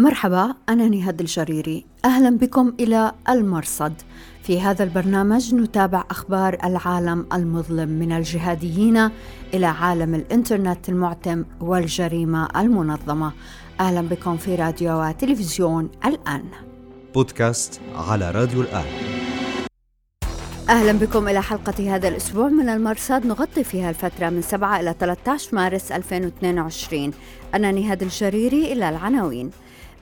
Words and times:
مرحبا 0.00 0.54
أنا 0.68 0.88
نهاد 0.88 1.20
الجريري. 1.20 1.86
أهلا 2.04 2.38
بكم 2.38 2.72
إلى 2.80 3.12
المرصد. 3.28 3.92
في 4.42 4.60
هذا 4.60 4.84
البرنامج 4.84 5.54
نتابع 5.54 6.04
أخبار 6.10 6.58
العالم 6.64 7.26
المظلم 7.32 7.88
من 7.88 8.12
الجهاديين 8.12 9.10
إلى 9.54 9.66
عالم 9.66 10.14
الإنترنت 10.14 10.88
المعتم 10.88 11.44
والجريمة 11.60 12.48
المنظمة. 12.56 13.32
أهلا 13.80 14.00
بكم 14.00 14.36
في 14.36 14.54
راديو 14.54 15.02
وتلفزيون 15.02 15.90
الآن. 16.04 16.44
بودكاست 17.14 17.80
على 17.96 18.30
راديو 18.30 18.60
الآن. 18.60 18.86
أهلا 20.68 20.92
بكم 20.92 21.28
إلى 21.28 21.42
حلقة 21.42 21.94
هذا 21.96 22.08
الأسبوع 22.08 22.48
من 22.48 22.68
المرصد. 22.68 23.26
نغطي 23.26 23.64
فيها 23.64 23.90
الفترة 23.90 24.28
من 24.30 24.42
7 24.42 24.80
إلى 24.80 24.94
13 25.00 25.54
مارس 25.54 25.92
2022 25.92 27.12
أنا 27.54 27.72
نهاد 27.72 28.02
الجريري 28.02 28.72
إلى 28.72 28.88
العناوين. 28.88 29.50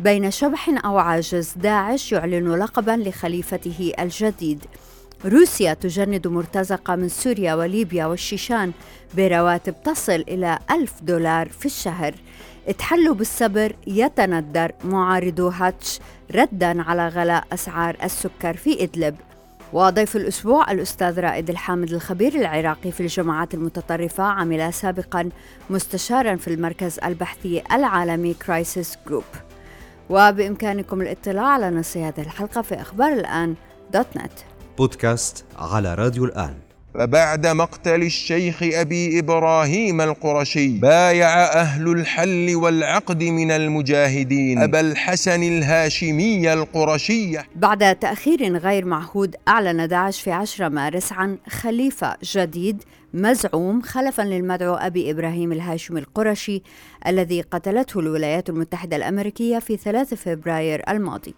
بين 0.00 0.30
شبح 0.30 0.84
أو 0.84 0.98
عاجز 0.98 1.54
داعش 1.56 2.12
يعلن 2.12 2.54
لقبا 2.54 2.90
لخليفته 2.90 3.92
الجديد. 3.98 4.64
روسيا 5.24 5.74
تجند 5.74 6.26
مرتزقة 6.26 6.96
من 6.96 7.08
سوريا 7.08 7.54
وليبيا 7.54 8.06
والشيشان 8.06 8.72
برواتب 9.16 9.74
تصل 9.84 10.24
إلى 10.28 10.58
ألف 10.70 10.92
دولار 11.02 11.48
في 11.48 11.66
الشهر. 11.66 12.14
اتحلوا 12.68 13.14
بالصبر 13.14 13.76
يتندر 13.86 14.72
معارضو 14.84 15.48
هاتش 15.48 15.98
ردا 16.34 16.82
على 16.82 17.08
غلاء 17.08 17.44
أسعار 17.52 17.96
السكر 18.02 18.56
في 18.56 18.82
إدلب. 18.84 19.16
وضيف 19.72 20.16
الأسبوع 20.16 20.72
الأستاذ 20.72 21.20
رائد 21.20 21.50
الحامد 21.50 21.92
الخبير 21.92 22.34
العراقي 22.34 22.92
في 22.92 23.00
الجماعات 23.00 23.54
المتطرفة 23.54 24.24
عمل 24.24 24.74
سابقا 24.74 25.28
مستشارا 25.70 26.36
في 26.36 26.48
المركز 26.48 26.98
البحثي 27.04 27.62
العالمي 27.72 28.34
Crisis 28.34 28.98
Group 29.06 29.24
وبإمكانكم 30.10 31.00
الاطلاع 31.00 31.46
على 31.46 31.70
نص 31.70 31.96
هذه 31.96 32.20
الحلقة 32.20 32.62
في 32.62 32.80
أخبار 32.80 33.12
الآن 33.12 33.54
dot 33.92 34.16
net. 34.16 34.32
بودكاست 34.78 35.44
على 35.58 35.94
راديو 35.94 36.24
الآن. 36.24 36.67
فبعد 36.94 37.46
مقتل 37.46 38.02
الشيخ 38.02 38.62
أبي 38.62 39.18
إبراهيم 39.18 40.00
القرشي 40.00 40.68
بايع 40.68 41.44
أهل 41.44 41.92
الحل 41.92 42.56
والعقد 42.56 43.22
من 43.22 43.50
المجاهدين 43.50 44.58
أبا 44.58 44.80
الحسن 44.80 45.42
الهاشمي 45.42 46.52
القرشي. 46.52 47.38
بعد 47.56 47.96
تأخير 47.96 48.56
غير 48.56 48.84
معهود 48.84 49.36
أعلن 49.48 49.88
داعش 49.88 50.20
في 50.20 50.32
10 50.32 50.68
مارس 50.68 51.12
عن 51.12 51.38
خليفة 51.48 52.16
جديد 52.22 52.82
مزعوم 53.14 53.82
خلفا 53.82 54.22
للمدعو 54.22 54.74
أبي 54.74 55.10
إبراهيم 55.10 55.52
الهاشمي 55.52 56.00
القرشي 56.00 56.62
الذي 57.06 57.40
قتلته 57.40 58.00
الولايات 58.00 58.48
المتحدة 58.48 58.96
الأمريكية 58.96 59.58
في 59.58 59.76
3 59.76 60.16
فبراير 60.16 60.82
الماضي. 60.88 61.34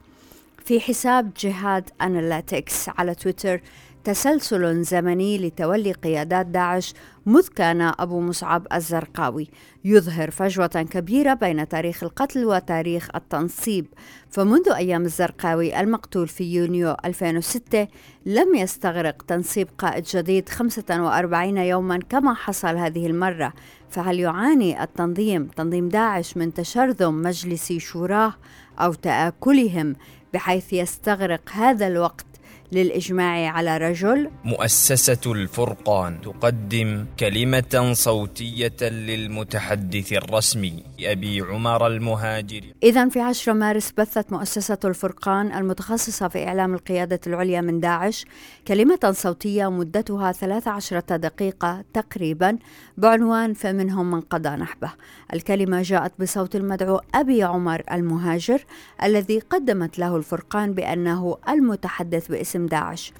في 0.64 0.80
حساب 0.80 1.30
جهاد 1.40 1.90
أناليتكس 2.02 2.88
على 2.88 3.14
تويتر 3.14 3.60
تسلسل 4.04 4.82
زمني 4.82 5.38
لتولي 5.38 5.92
قيادات 5.92 6.46
داعش 6.46 6.94
مذ 7.26 7.48
كان 7.48 7.80
أبو 7.80 8.20
مصعب 8.20 8.66
الزرقاوي. 8.72 9.48
يظهر 9.84 10.30
فجوة 10.30 10.66
كبيرة 10.66 11.34
بين 11.34 11.68
تاريخ 11.68 12.02
القتل 12.02 12.44
وتاريخ 12.44 13.08
التنصيب. 13.14 13.86
فمنذ 14.30 14.68
أيام 14.68 15.04
الزرقاوي 15.04 15.80
المقتول 15.80 16.28
في 16.28 16.44
يونيو 16.54 16.96
2006 17.04 17.88
لم 18.26 18.54
يستغرق 18.54 19.22
تنصيب 19.22 19.68
قائد 19.78 20.04
جديد 20.04 20.48
45 20.48 21.56
يوما 21.56 21.98
كما 22.08 22.34
حصل 22.34 22.76
هذه 22.76 23.06
المرة. 23.06 23.52
فهل 23.90 24.20
يعاني 24.20 24.82
التنظيم 24.82 25.46
تنظيم 25.46 25.88
داعش 25.88 26.36
من 26.36 26.54
تشرذم 26.54 27.22
مجلس 27.22 27.72
شوراه 27.72 28.34
أو 28.80 28.92
تآكلهم 28.92 29.96
بحيث 30.34 30.72
يستغرق 30.72 31.50
هذا 31.52 31.86
الوقت 31.86 32.29
للإجماع 32.72 33.50
على 33.50 33.76
رجل. 33.78 34.30
مؤسسة 34.44 35.32
الفرقان 35.32 36.20
تقدم 36.20 37.06
كلمة 37.20 37.92
صوتية 37.92 38.76
للمتحدث 38.82 40.12
الرسمي 40.12 40.82
أبي 41.00 41.40
عمر 41.40 41.86
المهاجر. 41.86 42.60
إذا 42.82 43.08
في 43.08 43.20
10 43.20 43.52
مارس 43.52 43.92
بثت 43.98 44.32
مؤسسة 44.32 44.78
الفرقان 44.84 45.52
المتخصصة 45.52 46.28
في 46.28 46.48
إعلام 46.48 46.74
القيادة 46.74 47.20
العليا 47.26 47.60
من 47.60 47.80
داعش 47.80 48.24
كلمة 48.68 49.12
صوتية 49.12 49.70
مدتها 49.70 50.32
13 50.32 51.00
دقيقة 51.00 51.84
تقريبا 51.94 52.58
بعنوان 52.96 53.54
فمنهم 53.54 54.10
من 54.10 54.20
قضى 54.20 54.48
نحبه 54.48 54.92
الكلمة 55.32 55.82
جاءت 55.82 56.12
بصوت 56.18 56.56
المدعو 56.56 57.00
أبي 57.14 57.42
عمر 57.42 57.82
المهاجر 57.92 58.64
الذي 59.02 59.38
قدمت 59.38 59.98
له 59.98 60.16
الفرقان 60.16 60.72
بأنه 60.72 61.36
المتحدث 61.48 62.28
باسم 62.28 62.59
داعش 62.66 63.12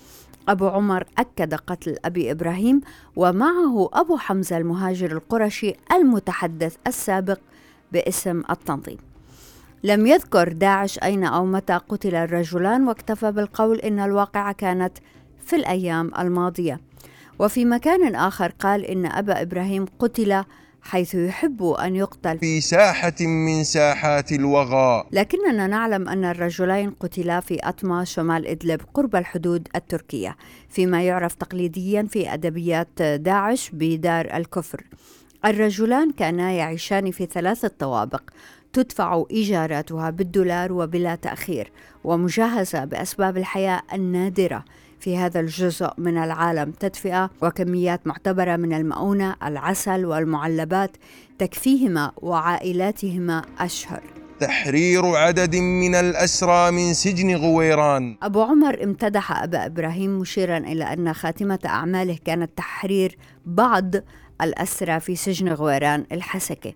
أبو 0.49 0.69
عمر 0.69 1.05
أكد 1.19 1.55
قتل 1.55 1.97
أبي 2.05 2.31
إبراهيم 2.31 2.81
ومعه 3.17 3.89
أبو 3.93 4.17
حمزة 4.17 4.57
المهاجر 4.57 5.13
القرشي 5.13 5.75
المتحدث 5.93 6.77
السابق 6.87 7.39
باسم 7.93 8.43
التنظيم. 8.51 8.99
لم 9.85 10.07
يذكر 10.07 10.53
داعش 10.53 10.99
أين 10.99 11.25
أو 11.25 11.47
متى 11.47 11.73
قتل 11.89 12.15
الرجلان 12.15 12.89
واكتفى 12.89 13.33
بالقول 13.33 13.79
إن 13.79 14.01
الواقعة 14.01 14.53
كانت 14.53 14.99
في 15.47 15.57
الأيام 15.57 16.11
الماضية. 16.19 16.81
وفي 17.39 17.65
مكان 17.65 18.15
آخر 18.15 18.53
قال 18.61 18.85
إن 18.85 19.07
أبا 19.07 19.43
إبراهيم 19.43 19.87
قتل 19.99 20.45
حيث 20.83 21.15
يحب 21.15 21.63
أن 21.63 21.97
يقتل. 21.97 22.39
في 22.39 22.61
ساحة 22.61 23.15
من 23.21 23.65
ساحات 23.65 24.33
الوغى. 24.33 25.05
لكننا 25.13 25.67
نعلم 25.67 26.09
أن 26.09 26.25
الرجلين 26.25 26.91
قتلا 26.91 27.41
في 27.41 27.59
أطمة 27.63 28.05
شمال 28.05 28.47
إدلب 28.47 28.81
قرب 28.95 29.17
الحدود 29.17 29.69
التركية 29.77 30.37
فيما 30.69 31.03
يعرف 31.03 31.35
تقليديا 31.35 32.03
في 32.11 32.35
أدبيات 32.35 33.03
داعش 33.03 33.71
بدار 33.73 34.37
الكفر. 34.37 34.85
الرجلان 35.45 36.13
كانا 36.13 36.53
يعيشان 36.53 37.11
في 37.11 37.27
ثلاثة 37.27 37.71
طوابق 37.79 38.23
تدفع 38.73 39.25
إيجاراتها 39.31 40.11
بالدولار 40.11 40.73
وبلا 40.73 41.15
تأخير 41.15 41.73
ومجهزة 42.05 42.85
بأسباب 42.85 43.37
الحياة 43.37 43.83
النادرة. 43.93 44.65
في 45.01 45.17
هذا 45.17 45.41
الجزء 45.41 45.91
من 45.99 46.19
العالم. 46.19 46.71
تدفئة 46.71 47.31
وكميات 47.43 48.07
معتبرة 48.07 48.57
من 48.57 48.73
المؤونة 48.73 49.37
العسل 49.43 50.05
والمعلبات 50.05 50.91
تكفيهما 51.39 52.13
وعائلاتهما 52.17 53.45
أشهر. 53.59 54.03
تحرير 54.41 55.07
عدد 55.17 55.57
من 55.57 55.95
الأسرى 55.95 56.71
من 56.71 56.95
سجن 56.95 57.37
غويران. 57.37 58.17
أبو 58.23 58.43
عمر 58.43 58.85
امتدح 58.85 59.43
أبا 59.43 59.67
إبراهيم 59.67 60.19
مشيرا 60.19 60.59
إلى 60.59 60.85
أن 60.85 61.13
خاتمة 61.13 61.59
أعماله 61.67 62.19
كانت 62.25 62.51
تحرير 62.57 63.19
بعض 63.47 63.95
الأسرى 64.43 65.01
في 65.01 65.17
سجن 65.17 65.49
غويران 65.49 66.05
الحسكة. 66.13 66.73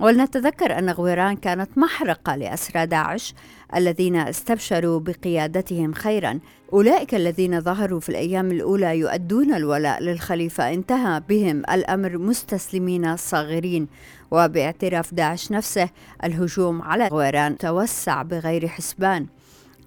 ولنتذكر 0.00 0.78
أن 0.78 0.90
غويران 0.90 1.36
كانت 1.36 1.78
محرقة 1.78 2.36
لأسرى 2.36 2.86
داعش 2.86 3.34
الذين 3.76 4.16
استبشروا 4.16 5.00
بقيادتهم 5.00 5.92
خيرا. 5.92 6.38
أولئك 6.72 7.14
الذين 7.14 7.60
ظهروا 7.60 8.00
في 8.00 8.08
الأيام 8.08 8.50
الأولى 8.50 8.98
يؤدون 8.98 9.54
الولاء 9.54 10.02
للخليفة. 10.02 10.74
انتهى 10.74 11.22
بهم 11.28 11.58
الأمر 11.58 12.18
مستسلمين 12.18 13.16
صاغرين. 13.16 13.88
وباعتراف 14.30 15.14
داعش 15.14 15.52
نفسه 15.52 15.88
الهجوم 16.24 16.82
على 16.82 17.08
غويران 17.08 17.58
توسع 17.58 18.22
بغير 18.22 18.68
حسبان. 18.68 19.26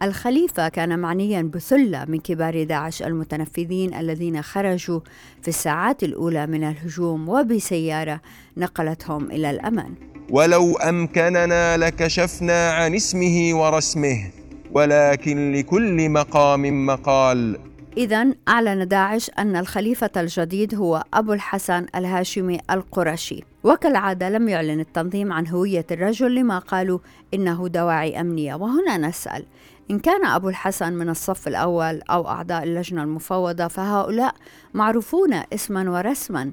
الخليفة 0.04 0.70
كان 0.70 1.00
معنيا 1.00 1.42
بثلة 1.42 2.06
من 2.06 2.20
كبار 2.20 2.64
داعش 2.64 3.04
المتنفذين 3.04 3.94
الذين 3.94 4.42
خرجوا 4.42 5.00
في 5.42 5.48
الساعات 5.48 6.04
الأولى 6.04 6.48
من 6.48 6.64
الهجوم 6.64 7.30
وبسيارة 7.30 8.22
نقلتهم 8.58 9.32
إلى 9.32 9.50
الأمان. 9.50 9.94
ولو 10.30 10.78
أمكننا 10.78 11.78
لكشفنا 11.78 12.72
عن 12.72 12.96
اسمه 12.96 13.50
ورسمه 13.54 14.32
ولكن 14.72 15.52
لكل 15.52 16.10
مقام 16.10 16.86
مقال. 16.86 17.58
إذا 17.98 18.34
أعلن 18.48 18.88
داعش 18.88 19.32
أن 19.40 19.56
الخليفة 19.56 20.12
الجديد 20.18 20.76
هو 20.76 21.04
أبو 21.14 21.34
الحسن 21.34 21.86
الهاشمي 21.96 22.60
القرشي 22.72 23.44
وكالعادة 23.64 24.30
لم 24.30 24.50
يعلن 24.50 24.80
التنظيم 24.80 25.34
عن 25.34 25.48
هوية 25.48 25.86
الرجل 25.92 26.36
لما 26.36 26.60
قالوا 26.60 27.00
إنه 27.34 27.68
دواعي 27.68 28.22
أمنية. 28.22 28.56
وهنا 28.56 28.98
نسأل 28.98 29.46
إن 29.92 30.00
كان 30.00 30.26
أبو 30.26 30.50
الحسن 30.50 30.94
من 30.94 31.10
الصف 31.10 31.48
الأول 31.48 32.02
أو 32.02 32.28
أعضاء 32.28 32.64
اللجنة 32.64 33.04
المفوضة 33.04 33.68
فهؤلاء 33.68 34.36
معروفون 34.74 35.34
اسما 35.54 35.92
ورسما. 35.92 36.52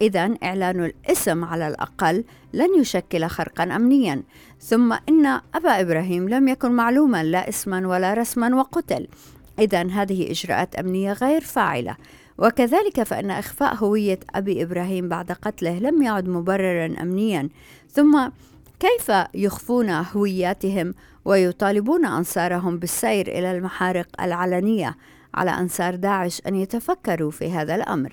إذا 0.00 0.34
إعلان 0.42 0.84
الاسم 0.84 1.44
على 1.44 1.68
الأقل 1.68 2.24
لن 2.52 2.80
يشكل 2.80 3.26
خرقا 3.26 3.64
أمنيا. 3.64 4.22
ثم 4.60 4.92
إن 4.92 5.26
أبا 5.54 5.80
إبراهيم 5.80 6.28
لم 6.28 6.48
يكن 6.48 6.72
معلوما 6.72 7.24
لا 7.24 7.48
اسما 7.48 7.88
ولا 7.88 8.14
رسما 8.14 8.56
وقتل. 8.56 9.06
إذا 9.58 9.82
هذه 9.82 10.30
إجراءات 10.30 10.74
أمنية 10.74 11.12
غير 11.12 11.40
فاعلة. 11.40 11.96
وكذلك 12.38 13.02
فإن 13.02 13.30
إخفاء 13.30 13.74
هوية 13.74 14.18
أبي 14.34 14.62
إبراهيم 14.62 15.08
بعد 15.08 15.32
قتله 15.32 15.78
لم 15.78 16.02
يعد 16.02 16.28
مبررا 16.28 16.94
أمنيا. 17.02 17.48
ثم 17.90 18.28
كيف 18.80 19.12
يخفون 19.34 19.90
هوياتهم 19.90 20.94
ويطالبون 21.26 22.04
أنصارهم 22.04 22.78
بالسير 22.78 23.28
إلى 23.28 23.52
المحارق 23.56 24.06
العلنية 24.20 24.96
على 25.34 25.50
أنصار 25.50 25.94
داعش 25.94 26.42
أن 26.46 26.54
يتفكروا 26.54 27.30
في 27.30 27.50
هذا 27.50 27.74
الأمر. 27.74 28.12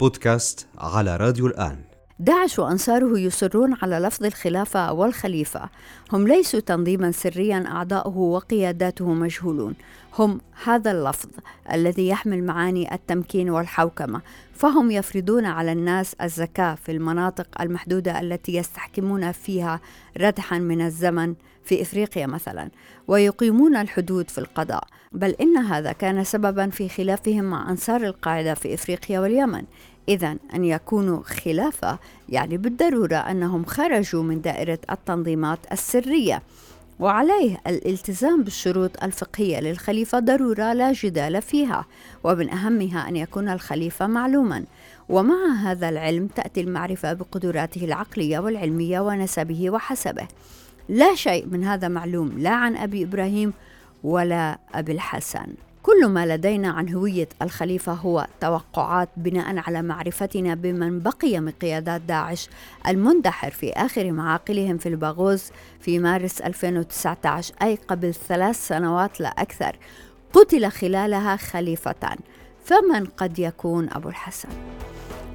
بودكاست 0.00 0.66
على 0.78 1.16
راديو 1.16 1.46
الآن. 1.46 1.78
داعش 2.18 2.58
وأنصاره 2.58 3.18
يصرون 3.18 3.76
على 3.82 3.98
لفظ 3.98 4.24
الخلافة 4.24 4.92
والخليفة. 4.92 5.68
هم 6.12 6.28
ليسوا 6.28 6.60
تنظيما 6.60 7.10
سريا 7.10 7.64
أعضاؤه 7.66 8.18
وقياداته 8.18 9.12
مجهولون. 9.12 9.74
هم 10.18 10.40
هذا 10.64 10.90
اللفظ 10.90 11.28
الذي 11.72 12.08
يحمل 12.08 12.44
معاني 12.44 12.94
التمكين 12.94 13.50
والحوكمة. 13.50 14.20
فهم 14.54 14.90
يفرضون 14.90 15.44
على 15.46 15.72
الناس 15.72 16.14
الزكاة 16.14 16.74
في 16.74 16.92
المناطق 16.92 17.46
المحدودة 17.60 18.20
التي 18.20 18.54
يستحكمون 18.54 19.32
فيها 19.32 19.80
ردحا 20.20 20.58
من 20.58 20.80
الزمن. 20.80 21.34
في 21.64 21.82
إفريقيا 21.82 22.26
مثلا 22.26 22.70
ويقيمون 23.08 23.76
الحدود 23.76 24.30
في 24.30 24.38
القضاء. 24.38 24.84
بل 25.12 25.30
إن 25.40 25.56
هذا 25.56 25.92
كان 25.92 26.24
سببا 26.24 26.70
في 26.70 26.88
خلافهم 26.88 27.44
مع 27.44 27.70
أنصار 27.70 28.04
القاعدة 28.04 28.54
في 28.54 28.74
إفريقيا 28.74 29.20
واليمن. 29.20 29.64
إذا 30.08 30.36
أن 30.54 30.64
يكونوا 30.64 31.22
خلافة 31.22 31.98
يعني 32.28 32.56
بالضرورة 32.56 33.16
أنهم 33.16 33.64
خرجوا 33.64 34.22
من 34.22 34.40
دائرة 34.40 34.78
التنظيمات 34.90 35.58
السرية. 35.72 36.42
وعليه 37.00 37.60
الالتزام 37.66 38.42
بالشروط 38.42 39.02
الفقهية 39.04 39.60
للخليفة 39.60 40.18
ضرورة 40.18 40.72
لا 40.72 40.92
جدال 40.92 41.42
فيها. 41.42 41.86
ومن 42.24 42.50
أهمها 42.50 43.08
أن 43.08 43.16
يكون 43.16 43.48
الخليفة 43.48 44.06
معلوما. 44.06 44.64
ومع 45.08 45.54
هذا 45.54 45.88
العلم 45.88 46.26
تأتي 46.26 46.60
المعرفة 46.60 47.12
بقدراته 47.12 47.84
العقلية 47.84 48.38
والعلمية 48.38 49.00
ونسبه 49.00 49.70
وحسبه. 49.70 50.28
لا 50.88 51.14
شيء 51.14 51.46
من 51.46 51.64
هذا 51.64 51.88
معلوم 51.88 52.38
لا 52.38 52.50
عن 52.50 52.76
أبي 52.76 53.04
إبراهيم 53.04 53.52
ولا 54.04 54.58
أبي 54.74 54.92
الحسن 54.92 55.46
كل 55.82 56.06
ما 56.06 56.26
لدينا 56.26 56.70
عن 56.70 56.94
هوية 56.94 57.28
الخليفة 57.42 57.92
هو 57.92 58.26
توقعات 58.40 59.08
بناء 59.16 59.58
على 59.58 59.82
معرفتنا 59.82 60.54
بمن 60.54 61.00
بقي 61.00 61.40
من 61.40 61.50
قيادات 61.50 62.00
داعش 62.00 62.48
المندحر 62.88 63.50
في 63.50 63.72
آخر 63.72 64.12
معاقلهم 64.12 64.78
في 64.78 64.88
الباغوز 64.88 65.50
في 65.80 65.98
مارس 65.98 66.40
2019 66.40 67.54
أي 67.62 67.78
قبل 67.88 68.14
ثلاث 68.14 68.68
سنوات 68.68 69.20
لا 69.20 69.28
أكثر 69.28 69.76
قتل 70.32 70.70
خلالها 70.70 71.36
خليفتان 71.36 72.16
فمن 72.64 73.04
قد 73.04 73.38
يكون 73.38 73.88
أبو 73.90 74.08
الحسن؟ 74.08 74.48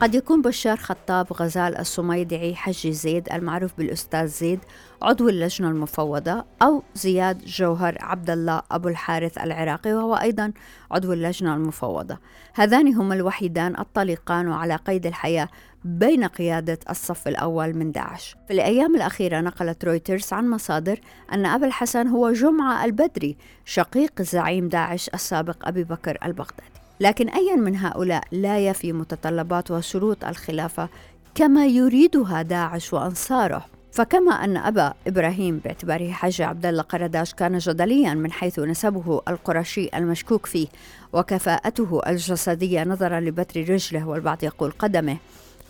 قد 0.01 0.15
يكون 0.15 0.41
بشار 0.41 0.77
خطاب 0.77 1.33
غزال 1.33 1.77
الصميدعي 1.77 2.55
حجي 2.55 2.91
زيد 2.91 3.29
المعروف 3.33 3.77
بالأستاذ 3.77 4.27
زيد 4.27 4.59
عضو 5.01 5.29
اللجنة 5.29 5.69
المفوضة 5.69 6.45
أو 6.61 6.83
زياد 6.95 7.45
جوهر 7.45 7.97
عبد 7.99 8.29
الله 8.29 8.61
أبو 8.71 8.87
الحارث 8.89 9.37
العراقي 9.37 9.93
وهو 9.93 10.15
أيضا 10.15 10.53
عضو 10.91 11.13
اللجنة 11.13 11.55
المفوضة. 11.55 12.17
هذان 12.53 12.93
هما 12.93 13.15
الوحيدان 13.15 13.79
الطليقان 13.79 14.47
وعلى 14.47 14.75
قيد 14.75 15.05
الحياة 15.05 15.49
بين 15.85 16.23
قيادة 16.23 16.79
الصف 16.89 17.27
الأول 17.27 17.73
من 17.73 17.91
داعش. 17.91 18.35
في 18.47 18.53
الأيام 18.53 18.95
الأخيرة 18.95 19.41
نقلت 19.41 19.85
رويترز 19.85 20.33
عن 20.33 20.49
مصادر 20.49 20.99
أن 21.33 21.45
أبا 21.45 21.67
الحسن 21.67 22.07
هو 22.07 22.31
جمعة 22.31 22.85
البدري 22.85 23.37
شقيق 23.65 24.21
زعيم 24.21 24.69
داعش 24.69 25.09
السابق 25.13 25.67
أبي 25.67 25.83
بكر 25.83 26.17
البغدادي. 26.25 26.76
لكن 26.99 27.29
أي 27.29 27.55
من 27.55 27.75
هؤلاء 27.75 28.23
لا 28.31 28.59
يفي 28.59 28.93
متطلبات 28.93 29.71
وشروط 29.71 30.25
الخلافة 30.25 30.89
كما 31.35 31.65
يريدها 31.65 32.41
داعش 32.41 32.93
وأنصاره. 32.93 33.65
فكما 33.91 34.31
أن 34.31 34.57
أبا 34.57 34.93
إبراهيم 35.07 35.57
باعتباره 35.57 36.11
حج 36.11 36.41
عبد 36.41 36.65
الله 36.65 36.83
قرداش 36.83 37.33
كان 37.33 37.57
جدليا 37.57 38.13
من 38.13 38.31
حيث 38.31 38.59
نسبه 38.59 39.21
القرشي 39.27 39.89
المشكوك 39.95 40.45
فيه 40.45 40.67
وكفاءته 41.13 42.01
الجسدية 42.07 42.83
نظرا 42.83 43.19
لبتر 43.19 43.69
رجله 43.69 44.07
والبعض 44.07 44.43
يقول 44.43 44.71
قدمه. 44.71 45.17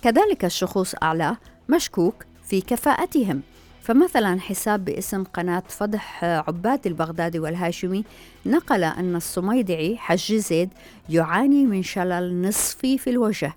كذلك 0.01 0.45
الشخوص 0.45 0.95
أعلاه 1.03 1.37
مشكوك 1.69 2.25
في 2.43 2.61
كفاءتهم. 2.61 3.41
فمثلا 3.87 4.39
حساب 4.39 4.85
باسم 4.85 5.23
قناة 5.23 5.63
فضح 5.67 6.23
عباد 6.23 6.87
البغدادي 6.87 7.39
والهاشمي 7.39 8.03
نقل 8.45 8.83
أن 8.83 9.15
الصميدعي 9.15 9.97
حج 9.97 10.33
زيد 10.33 10.69
يعاني 11.09 11.65
من 11.65 11.83
شلل 11.83 12.41
نصفي 12.41 12.97
في 12.97 13.09
الوجه 13.09 13.53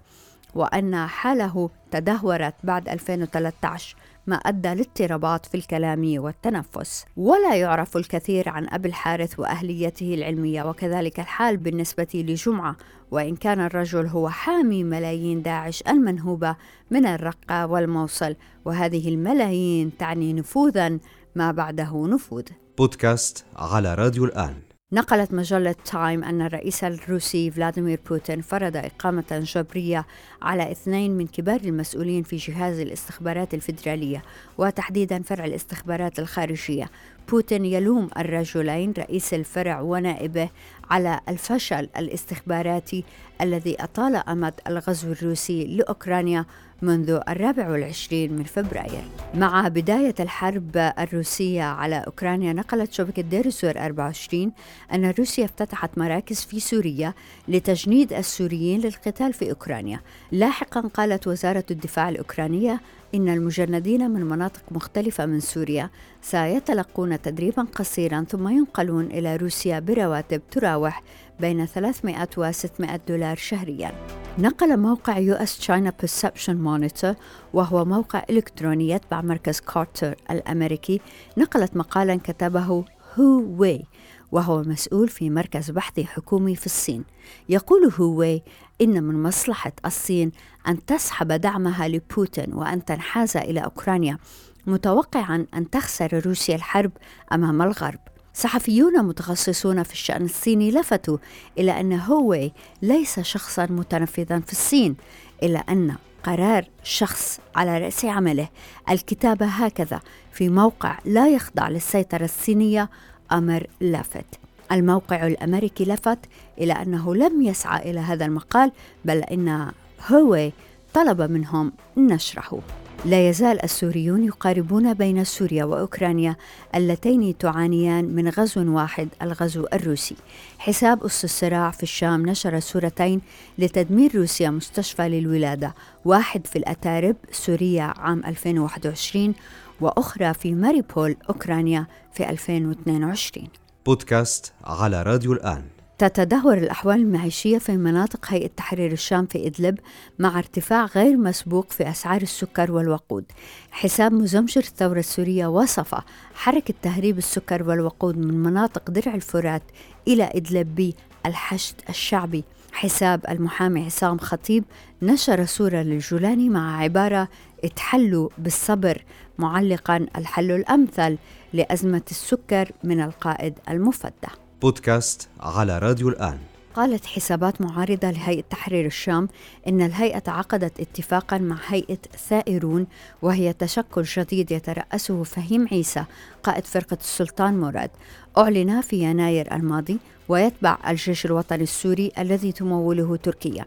وأن 0.55 1.07
حاله 1.07 1.71
تدهورت 1.91 2.55
بعد 2.65 2.89
2013 2.89 3.97
ما 4.31 4.37
أدى 4.37 4.75
لاضطرابات 4.75 5.47
في 5.47 5.55
الكلام 5.55 6.19
والتنفس 6.19 7.05
ولا 7.17 7.57
يعرف 7.57 7.97
الكثير 7.97 8.49
عن 8.49 8.69
أبي 8.69 8.89
الحارث 8.89 9.41
وأهليته 9.41 10.15
العلمية 10.15 10.63
وكذلك 10.63 11.21
الحال 11.21 11.57
بالنسبة 11.57 12.09
لجمعة 12.15 12.77
وإن 13.11 13.37
كان 13.37 13.61
الرجل 13.61 14.07
هو 14.07 14.29
حامي 14.29 14.85
ملايين 14.85 15.43
داعش 15.43 15.83
المنهوبة 15.89 16.57
من 16.91 17.07
الرقة 17.07 17.67
والموصل. 17.67 18.37
وهذه 18.65 19.09
الملايين 19.09 19.97
تعني 19.99 20.33
نفوذا 20.33 20.99
ما 21.35 21.53
بعده 21.53 22.07
نفوذ. 22.07 22.45
بودكاست 22.79 23.45
على 23.57 23.95
راديو 23.95 24.25
الآن. 24.25 24.70
نقلت 24.93 25.35
مجلة 25.35 25.75
تايم 25.85 26.25
أن 26.25 26.43
الرئيس 26.43 26.85
الروسي 26.85 27.51
فلاديمير 27.51 28.01
بوتين 28.09 28.41
فرض 28.41 28.77
إقامة 28.77 29.25
جبرية 29.31 30.07
على 30.43 30.73
اثنين 30.73 31.17
من 31.17 31.27
كبار 31.27 31.61
المسؤولين 31.61 32.23
في 32.23 32.37
جهاز 32.37 32.79
الاستخبارات 32.79 33.55
الفيدرالية 33.55 34.23
وتحديدا 34.59 35.23
فرع 35.23 35.45
الاستخبارات 35.45 36.19
الخارجية. 36.19 36.91
بوتين 37.29 37.65
يلوم 37.65 38.11
الرجلين 38.19 38.93
رئيس 38.99 39.35
الفرع 39.35 39.81
ونائبه 39.81 40.49
على 40.91 41.21
الفشل 41.29 41.89
الاستخباراتي 41.97 43.05
الذي 43.41 43.77
أطال 43.83 44.17
أمد 44.17 44.55
الغزو 44.67 45.13
الروسي 45.13 45.65
لأوكرانيا 45.65 46.45
منذ 46.83 47.21
الرابع 47.29 47.71
والعشرين 47.71 48.33
من 48.33 48.45
فبراير. 48.45 49.03
مع 49.35 49.69
بداية 49.69 50.15
الحرب 50.21 50.77
الروسية 50.77 51.63
على 51.63 52.05
أوكرانيا 52.07 52.53
نقلت 52.53 52.93
شبكة 52.93 53.23
دير 53.23 53.47
الزور 53.47 53.79
24 53.79 54.53
أن 54.93 55.11
روسيا 55.11 55.45
افتتحت 55.45 55.99
مراكز 55.99 56.45
في 56.45 56.61
سوريا 56.61 57.15
لتجنيد 57.49 58.13
السوريين 58.13 58.81
للقتال 58.81 59.33
في 59.33 59.51
أوكرانيا. 59.51 60.01
لاحقا 60.33 60.81
قالت 60.81 61.27
وزارة 61.27 61.65
الدفاع 61.71 62.09
الأوكرانية 62.09 62.81
إن 63.15 63.29
المجندين 63.29 64.11
من 64.11 64.25
مناطق 64.25 64.63
مختلفة 64.71 65.27
من 65.27 65.41
سوريا 65.41 65.91
سيتلقون 66.23 67.23
تدريبا 67.23 67.63
قصيرا 67.63 68.25
ثم 68.29 68.49
ينقلون 68.49 69.05
إلى 69.05 69.37
روسيا 69.37 69.79
برواتب 69.79 70.43
تراوح 70.51 71.03
بين 71.41 71.67
300 71.67 72.29
و 72.37 72.53
600 72.53 73.01
دولار 73.09 73.37
شهريا. 73.37 73.93
نقل 74.39 74.77
موقع 74.77 75.19
US 75.19 75.59
China 75.59 75.93
Perception 76.03 76.55
Monitor 76.55 77.15
وهو 77.53 77.85
موقع 77.85 78.23
إلكتروني 78.31 78.89
يتبع 78.89 79.21
مركز 79.21 79.61
كارتر 79.61 80.15
الأمريكي 80.31 81.01
نقلت 81.39 81.77
مقالا 81.77 82.17
كتبه 82.17 82.85
هو 83.17 83.43
وي 83.59 83.85
وهو 84.33 84.63
مسؤول 84.63 85.09
في 85.09 85.31
مركز 85.31 85.71
بحثي 85.71 86.05
حكومي 86.05 86.57
في 86.57 86.67
الصين. 86.67 87.05
يقول 87.49 87.93
هوي 88.01 88.43
إن 88.81 89.03
من 89.03 89.23
مصلحة 89.23 89.73
الصين 89.87 90.33
أن 90.69 90.85
تسحب 90.85 91.33
دعمها 91.33 91.89
لبوتين 91.89 92.55
وأن 92.55 92.85
تنحاز 92.85 93.37
إلى 93.37 93.61
أوكرانيا 93.61 94.19
متوقعا 94.67 95.47
أن 95.55 95.71
تخسر 95.71 96.23
روسيا 96.27 96.55
الحرب 96.55 96.93
أمام 97.33 97.63
الغرب. 97.63 97.99
صحفيون 98.35 99.03
متخصصون 99.05 99.83
في 99.83 99.93
الشأن 99.93 100.25
الصيني 100.25 100.71
لفتوا 100.71 101.19
إلى 101.59 101.81
أن 101.81 101.93
هوي 101.93 102.53
ليس 102.83 103.21
شخصا 103.21 103.67
متنفذا 103.67 104.41
في 104.41 104.53
الصين 104.53 104.97
إلا 105.43 105.59
أن 105.59 105.95
قرار 106.25 106.65
شخص 106.83 107.41
على 107.57 107.79
رأس 107.79 108.05
عمله. 108.05 108.49
الكتابة 108.91 109.47
هكذا 109.47 110.01
في 110.33 110.49
موقع 110.49 110.99
لا 111.05 111.29
يخضع 111.29 111.69
للسيطرة 111.69 112.25
الصينية 112.25 112.91
أمر 113.33 113.67
لافت. 113.81 114.27
الموقع 114.73 115.27
الأمريكي 115.27 115.85
لفت 115.85 116.19
إلى 116.59 116.73
أنه 116.73 117.15
لم 117.15 117.43
يسعى 117.43 117.91
إلى 117.91 118.01
هذا 118.01 118.25
المقال 118.25 118.73
بل 119.05 119.19
إن 119.19 119.71
هوي 120.11 120.53
طلب 120.95 121.23
منهم 121.23 121.73
نشره. 121.97 122.63
لا 123.05 123.29
يزال 123.29 123.65
السوريون 123.65 124.25
يقاربون 124.25 124.95
بين 124.95 125.25
سوريا 125.25 125.65
وأوكرانيا 125.65 126.37
اللتين 126.75 127.39
تعانيان 127.39 128.05
من 128.05 128.29
غزو 128.29 128.77
واحد 128.77 129.09
الغزو 129.23 129.67
الروسي. 129.73 130.17
حساب 130.59 131.05
أس 131.05 131.25
الصراع 131.25 131.71
في 131.71 131.83
الشام 131.83 132.27
نشر 132.27 132.61
صورتين 132.61 133.21
لتدمير 133.59 134.17
روسيا 134.17 134.51
مستشفى 134.51 135.09
للولادة، 135.09 135.75
واحد 136.05 136.47
في 136.47 136.57
الأتارب 136.57 137.17
سوريا 137.33 137.83
عام 137.83 138.23
2021 138.27 139.35
وأخرى 139.81 140.35
في 140.35 140.55
ماريبول 140.55 141.17
أوكرانيا 141.29 141.87
في 142.13 142.31
2022. 142.31 143.49
بودكاست 143.87 144.53
على 144.65 145.03
راديو 145.03 145.33
الآن. 145.33 145.63
تتدهور 145.99 146.59
الأحوال 146.59 146.97
المعيشية 146.97 147.59
في 147.59 147.77
مناطق 147.77 148.27
هيئة 148.29 148.51
تحرير 148.57 148.93
الشام 148.93 149.27
في 149.27 149.47
إدلب 149.47 149.79
مع 150.19 150.39
ارتفاع 150.39 150.85
غير 150.85 151.17
مسبوق 151.17 151.71
في 151.71 151.91
أسعار 151.91 152.23
السكر 152.23 152.73
والوقود. 152.73 153.25
حساب 153.71 154.13
مزمجر 154.13 154.61
الثورة 154.61 154.99
السورية 154.99 155.47
وصف 155.47 155.95
حركة 156.35 156.75
تهريب 156.83 157.19
السكر 157.19 157.69
والوقود 157.69 158.19
من 158.19 158.35
مناطق 158.35 158.91
درع 158.91 159.15
الفرات 159.15 159.63
إلى 160.09 160.31
إدلب 160.35 160.95
بالحشد 161.25 161.75
الشعبي. 161.89 162.45
حساب 162.73 163.21
المحامي 163.29 163.85
عصام 163.85 164.19
خطيب 164.19 164.65
نشر 165.03 165.45
صورة 165.45 165.77
للجولاني 165.77 166.49
مع 166.49 166.81
عبارة 166.81 167.29
اتحلوا 167.65 168.29
بالصبر 168.39 169.05
معلقا 169.39 170.07
الحل 170.17 170.51
الأمثل 170.51 171.19
لأزمة 171.53 172.03
السكر 172.11 172.73
من 172.85 173.01
القائد 173.01 173.55
المفدى. 173.69 174.29
بودكاست 174.63 175.29
على 175.41 175.79
راديو 175.79 176.09
الآن. 176.09 176.39
قالت 176.75 177.07
حسابات 177.07 177.61
معارضة 177.61 178.11
لهيئة 178.11 178.45
تحرير 178.51 178.87
الشام 178.87 179.29
إن 179.69 179.81
الهيئة 179.81 180.23
عقدت 180.29 180.81
اتفاقا 180.81 181.39
مع 181.39 181.57
هيئة 181.67 181.99
ثائرون 182.29 182.87
وهي 183.23 183.53
تشكل 183.53 184.03
جديد 184.03 184.53
يترأسه 184.53 185.23
فهيم 185.23 185.69
عيسى 185.73 186.05
قائد 186.43 186.65
فرقة 186.65 186.99
السلطان 187.01 187.61
مراد 187.61 187.91
أعلن 188.39 188.81
في 188.81 188.97
يناير 188.97 189.55
الماضي 189.55 189.99
ويتبع 190.29 190.79
الجيش 190.89 191.27
الوطني 191.27 191.63
السوري 191.63 192.13
الذي 192.19 192.53
تموله 192.53 193.17
تركيا. 193.17 193.67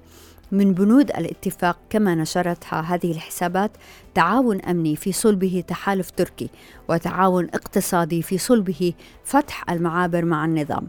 من 0.54 0.74
بنود 0.74 1.10
الاتفاق 1.10 1.78
كما 1.90 2.16
نشرتها 2.16 2.82
هذه 2.82 3.12
الحسابات 3.12 3.72
تعاون 4.14 4.62
أمني 4.62 4.96
في 4.96 5.12
صلبه 5.12 5.64
تحالف 5.68 6.10
تركي 6.10 6.50
وتعاون 6.90 7.46
اقتصادي 7.54 8.22
في 8.22 8.38
صلبه 8.38 8.94
فتح 9.24 9.70
المعابر 9.70 10.26
مع 10.26 10.46
النظام. 10.46 10.88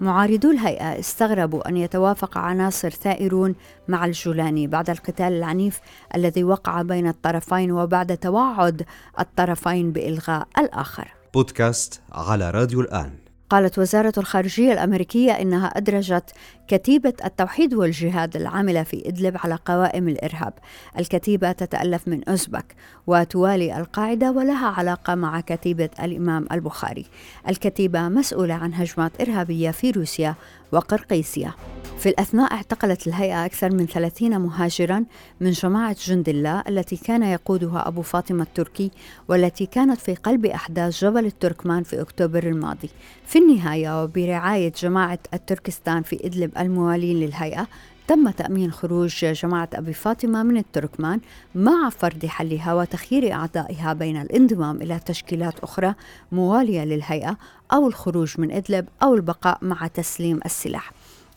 معارضو 0.00 0.50
الهيئة 0.50 0.98
استغربوا 0.98 1.68
أن 1.68 1.76
يتوافق 1.76 2.38
عناصر 2.38 2.90
ثائرون 2.90 3.54
مع 3.88 4.04
الجولاني 4.04 4.66
بعد 4.66 4.90
القتال 4.90 5.32
العنيف 5.32 5.80
الذي 6.14 6.44
وقع 6.44 6.82
بين 6.82 7.06
الطرفين 7.06 7.72
وبعد 7.72 8.16
توعد 8.16 8.86
الطرفين 9.20 9.92
بإلغاء 9.92 10.48
الآخر. 10.58 11.14
بودكاست 11.34 12.00
على 12.12 12.50
راديو 12.50 12.80
الآن. 12.80 13.24
قالت 13.50 13.78
وزارة 13.78 14.12
الخارجية 14.18 14.72
الأمريكية 14.72 15.32
إنها 15.32 15.66
أدرجت 15.66 16.32
كتيبة 16.68 17.12
التوحيد 17.24 17.74
والجهاد 17.74 18.36
العاملة 18.36 18.82
في 18.82 19.08
إدلب 19.08 19.36
على 19.44 19.58
قوائم 19.64 20.08
الإرهاب. 20.08 20.52
الكتيبة 20.98 21.52
تتألف 21.52 22.08
من 22.08 22.24
أوزبك 22.28 22.74
وتوالي 23.06 23.78
القاعدة 23.78 24.30
ولها 24.32 24.66
علاقة 24.66 25.14
مع 25.14 25.40
كتيبة 25.40 25.90
الإمام 26.02 26.46
البخاري. 26.52 27.06
الكتيبة 27.48 28.08
مسؤولة 28.08 28.54
عن 28.54 28.74
هجمات 28.74 29.20
إرهابية 29.20 29.70
في 29.70 29.90
روسيا 29.90 30.34
وقرقيسيا 30.72 31.52
في 31.98 32.08
الأثناء 32.08 32.52
اعتقلت 32.52 33.06
الهيئة 33.06 33.44
أكثر 33.46 33.70
من 33.74 33.86
30 33.86 34.40
مهاجرا 34.40 35.04
من 35.40 35.50
جماعة 35.50 35.96
جند 36.06 36.28
الله 36.28 36.62
التي 36.68 36.96
كان 36.96 37.22
يقودها 37.22 37.88
أبو 37.88 38.02
فاطمة 38.02 38.42
التركي 38.42 38.90
والتي 39.28 39.66
كانت 39.66 40.00
في 40.00 40.14
قلب 40.14 40.46
أحداث 40.46 41.04
جبل 41.04 41.26
التركمان 41.26 41.82
في 41.82 42.00
أكتوبر 42.00 42.42
الماضي. 42.42 42.90
في 43.26 43.38
النهاية 43.38 44.02
وبرعاية 44.02 44.72
جماعة 44.72 45.18
التركستان 45.34 46.02
في 46.02 46.26
إدلب 46.26 46.53
الموالين 46.58 47.20
للهيئة 47.20 47.66
تم 48.06 48.30
تأمين 48.30 48.72
خروج 48.72 49.24
جماعة 49.24 49.68
أبي 49.74 49.92
فاطمة 49.92 50.42
من 50.42 50.56
التركمان 50.56 51.20
مع 51.54 51.90
فرض 51.90 52.26
حلها 52.26 52.74
وتخيير 52.74 53.32
أعضائها 53.32 53.92
بين 53.92 54.20
الانضمام 54.20 54.82
إلى 54.82 54.98
تشكيلات 54.98 55.60
أخرى 55.60 55.94
موالية 56.32 56.84
للهيئة 56.84 57.36
أو 57.72 57.88
الخروج 57.88 58.40
من 58.40 58.50
إدلب 58.50 58.88
أو 59.02 59.14
البقاء 59.14 59.58
مع 59.62 59.86
تسليم 59.86 60.40
السلاح. 60.46 60.92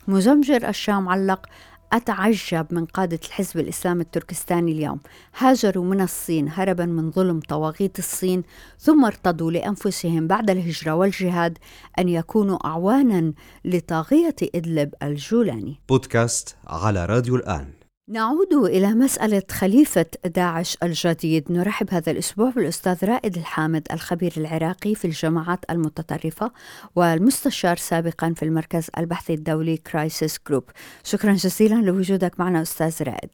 مزمجر 0.07 0.69
الشام 0.69 1.09
علق 1.09 1.45
أتعجب 1.93 2.67
من 2.71 2.85
قادة 2.85 3.19
الحزب 3.25 3.59
الإسلامي 3.59 4.01
التركستاني 4.01 4.71
اليوم. 4.71 4.99
هاجروا 5.37 5.85
من 5.85 6.01
الصين 6.01 6.49
هربا 6.49 6.85
من 6.85 7.11
ظلم 7.11 7.39
طواغيت 7.39 7.99
الصين 7.99 8.43
ثم 8.79 9.05
ارتضوا 9.05 9.51
لأنفسهم 9.51 10.27
بعد 10.27 10.49
الهجرة 10.49 10.91
والجهاد 10.91 11.57
أن 11.99 12.09
يكونوا 12.09 12.67
أعوانا 12.67 13.33
لطاغية 13.65 14.35
إدلب 14.55 14.93
الجولاني. 15.03 15.79
بودكاست 15.89 16.55
على 16.67 17.05
راديو 17.05 17.35
الآن. 17.35 17.73
نعود 18.09 18.53
إلى 18.53 18.87
مسألة 18.87 19.43
خليفة 19.51 20.05
داعش 20.25 20.77
الجديد. 20.83 21.51
نرحب 21.51 21.89
هذا 21.91 22.11
الأسبوع 22.11 22.49
بالأستاذ 22.49 23.05
رائد 23.05 23.37
الحامد 23.37 23.87
الخبير 23.91 24.33
العراقي 24.37 24.95
في 24.95 25.05
الجماعات 25.05 25.59
المتطرفة 25.69 26.51
والمستشار 26.95 27.77
سابقا 27.77 28.33
في 28.33 28.43
المركز 28.43 28.89
البحثي 28.97 29.33
الدولي 29.33 29.77
Crisis 29.77 30.39
Group 30.47 30.63
شكرا 31.03 31.33
جزيلا 31.33 31.75
لوجودك 31.75 32.39
معنا 32.39 32.61
أستاذ 32.61 33.03
رائد. 33.03 33.29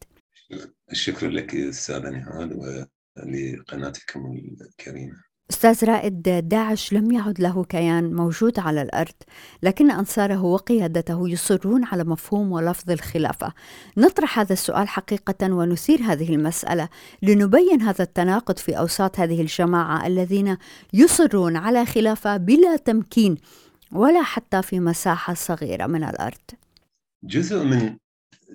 الشكر 0.92 1.30
لك 1.30 1.56
أستاذة 1.56 2.10
نهاد 2.10 2.52
ولقناتكم 3.18 4.22
الكريمة. 4.62 5.33
أستاذ 5.52 5.86
رائد 5.86 6.22
داعش 6.48 6.94
لم 6.94 7.12
يعد 7.12 7.40
له 7.40 7.64
كيان 7.64 8.14
موجود 8.14 8.60
على 8.60 8.82
الأرض 8.82 9.14
لكن 9.64 9.92
أنصاره 9.92 10.44
وقيادته 10.44 11.30
يصرون 11.30 11.84
على 11.84 12.04
مفهوم 12.04 12.52
ولفظ 12.52 12.92
الخلافة. 12.92 13.54
نطرح 13.98 14.40
هذا 14.40 14.54
السؤال 14.54 14.88
حقيقة 14.88 15.54
ونثير 15.54 16.00
هذه 16.02 16.36
المسألة 16.36 16.90
لنبين 17.22 17.82
هذا 17.82 18.04
التناقض 18.04 18.58
في 18.58 18.78
أوساط 18.78 19.20
هذه 19.20 19.42
الجماعة 19.42 20.08
الذين 20.08 20.58
يصرون 20.94 21.56
على 21.56 21.86
خلافة 21.86 22.38
بلا 22.38 22.76
تمكين 22.76 23.38
ولا 23.92 24.24
حتى 24.24 24.62
في 24.62 24.80
مساحة 24.80 25.34
صغيرة 25.34 25.88
من 25.88 26.04
الأرض. 26.04 26.52
جزء 27.24 27.64
من 27.64 27.98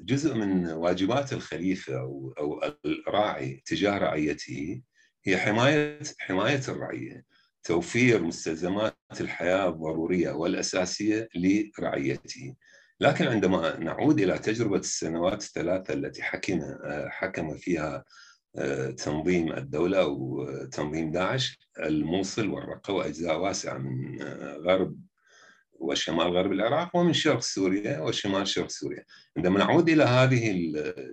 جزء 0.02 0.34
من 0.34 0.66
واجبات 0.66 1.32
الخليفة 1.32 1.98
أو, 1.98 2.60
الراعي 3.08 3.62
تجاه 3.66 3.98
رعيته 3.98 4.82
هي 5.24 5.36
حماية 5.36 5.98
حماية 6.18 6.60
الرعية 6.68 7.24
توفير 7.64 8.22
مستلزمات 8.22 8.96
الحياة 9.20 9.68
الضرورية 9.68 10.30
والأساسية 10.30 11.28
لرعيته. 11.34 12.54
لكن 13.00 13.26
عندما 13.26 13.78
نعود 13.78 14.20
إلى 14.20 14.38
تجربة 14.38 14.78
السنوات 14.78 15.42
الثلاثة 15.42 15.94
التي 15.94 16.22
حكم 16.22 16.60
حكم 17.08 17.56
فيها 17.56 18.04
آه، 18.58 18.90
تنظيم 18.90 19.52
الدولة 19.52 20.06
وتنظيم 20.06 21.10
داعش 21.12 21.58
الموصل 21.78 22.48
والرقة 22.48 22.94
وأجزاء 22.94 23.40
واسعة 23.40 23.78
من 23.78 24.22
آه، 24.22 24.56
غرب 24.56 24.96
وشمال 25.78 26.26
غرب 26.26 26.52
العراق 26.52 26.96
ومن 26.96 27.12
شرق 27.12 27.40
سوريا 27.40 28.00
وشمال 28.00 28.48
شرق 28.48 28.70
سوريا. 28.70 29.04
عندما 29.36 29.58
نعود 29.58 29.88
إلى 29.88 30.04
هذه 30.04 30.50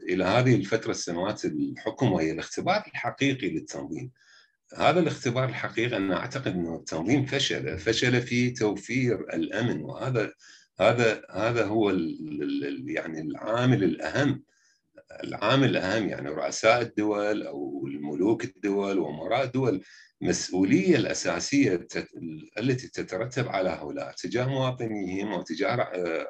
إلى 0.10 0.24
هذه 0.24 0.55
الفترة 0.55 0.91
السنوات 0.91 1.45
الحكم 1.45 2.12
وهي 2.12 2.31
الاختبار 2.31 2.84
الحقيقي 2.88 3.50
للتنظيم. 3.50 4.12
هذا 4.77 5.00
الاختبار 5.00 5.50
الحقيقي 5.50 5.98
أنا 5.98 6.17
أعتقد 6.17 6.48
أنه 6.48 6.75
التنظيم 6.75 7.25
فشل 7.25 7.79
فشل 7.79 8.22
في 8.22 8.51
توفير 8.51 9.19
الأمن 9.19 9.81
وهذا 9.81 10.34
هذا 10.79 11.22
هذا 11.31 11.65
هو 11.65 11.89
يعني 12.86 13.22
العامل 13.22 13.84
الأهم 13.84 14.43
العامل 15.24 15.69
الأهم 15.69 16.09
يعني 16.09 16.29
رؤساء 16.29 16.81
الدول 16.81 17.43
أو 17.43 17.88
الملوك 17.88 18.45
الدول 18.45 19.00
وأمراء 19.00 19.43
الدول 19.43 19.81
المسؤولية 20.21 20.95
الأساسية 20.95 21.88
التي 22.59 22.88
تترتب 22.88 23.47
على 23.47 23.69
هؤلاء 23.69 24.12
تجاه 24.12 24.45
مواطنيهم 24.45 25.33
وتجاه 25.33 25.75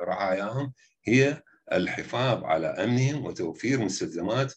رعاياهم 0.02 0.74
هي 1.06 1.42
الحفاظ 1.74 2.44
على 2.44 2.68
أمنهم 2.68 3.26
وتوفير 3.26 3.80
مستلزمات 3.80 4.54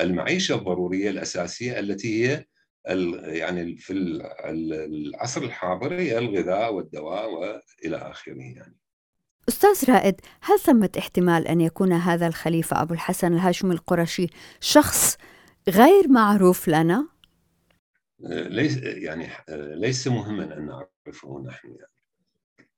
المعيشة 0.00 0.54
الضرورية 0.54 1.10
الأساسية 1.10 1.78
التي 1.78 2.26
هي 2.26 2.44
يعني 3.26 3.76
في 3.76 3.92
العصر 4.44 5.42
الحاضر 5.42 5.94
هي 6.00 6.18
الغذاء 6.18 6.74
والدواء 6.74 7.30
وإلى 7.32 7.96
آخره 7.96 8.42
يعني. 8.42 8.76
أستاذ 9.48 9.90
رائد، 9.90 10.20
هل 10.40 10.58
ثمة 10.58 10.90
احتمال 10.98 11.48
أن 11.48 11.60
يكون 11.60 11.92
هذا 11.92 12.26
الخليفة 12.26 12.82
أبو 12.82 12.94
الحسن 12.94 13.34
الهاشمي 13.34 13.74
القرشي 13.74 14.26
شخص 14.60 15.16
غير 15.68 16.08
معروف 16.08 16.68
لنا؟ 16.68 17.08
ليس 18.28 18.76
يعني 18.82 19.28
ليس 19.74 20.08
مهما 20.08 20.56
أن 20.56 20.66
نعرفه 20.66 21.44
نحن 21.46 21.68
يعني. 21.68 21.92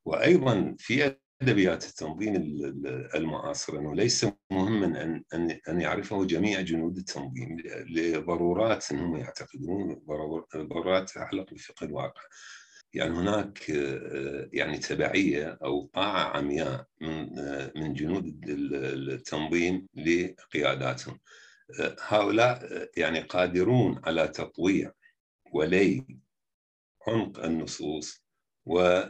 وأيضا 0.04 0.74
في 0.78 1.16
أدبيات 1.42 1.84
التنظيم 1.84 2.34
المعاصر 3.14 3.78
أنه 3.78 3.94
ليس 3.94 4.26
مهما 4.50 4.86
أن 4.86 5.22
أن 5.34 5.60
أن 5.68 5.80
يعرفه 5.80 6.24
جميع 6.24 6.60
جنود 6.60 6.96
التنظيم 6.96 7.56
لضرورات 7.90 8.92
هم 8.92 9.16
يعتقدون 9.16 10.02
ضرورات 10.56 11.10
تتعلق 11.10 11.54
بفقه 11.54 11.84
الواقع. 11.84 12.22
يعني 12.96 13.14
هناك 13.14 13.68
يعني 14.52 14.78
تبعية 14.78 15.58
أو 15.62 15.90
طاعه 15.94 16.36
عمياء 16.36 16.86
من 17.00 17.36
من 17.76 17.94
جنود 17.94 18.44
التنظيم 18.48 19.86
لقياداتهم. 19.94 21.18
هؤلاء 22.00 22.88
يعني 22.96 23.20
قادرون 23.20 24.00
على 24.04 24.28
تطويع 24.28 24.92
ولي 25.52 26.06
عمق 27.08 27.44
النصوص 27.44 28.22
و 28.66 29.02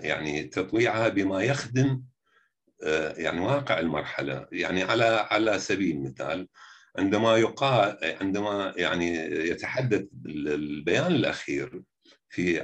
يعني 0.00 0.42
تطويعها 0.42 1.08
بما 1.08 1.42
يخدم 1.42 2.02
يعني 3.16 3.40
واقع 3.40 3.78
المرحلة 3.78 4.46
يعني 4.52 4.82
على 4.82 5.04
على 5.04 5.58
سبيل 5.58 5.96
المثال 5.96 6.48
عندما 6.98 7.36
يقال 7.36 7.98
عندما 8.20 8.74
يعني 8.76 9.14
يتحدث 9.48 10.06
البيان 10.26 11.12
الأخير 11.12 11.82
في 12.30 12.54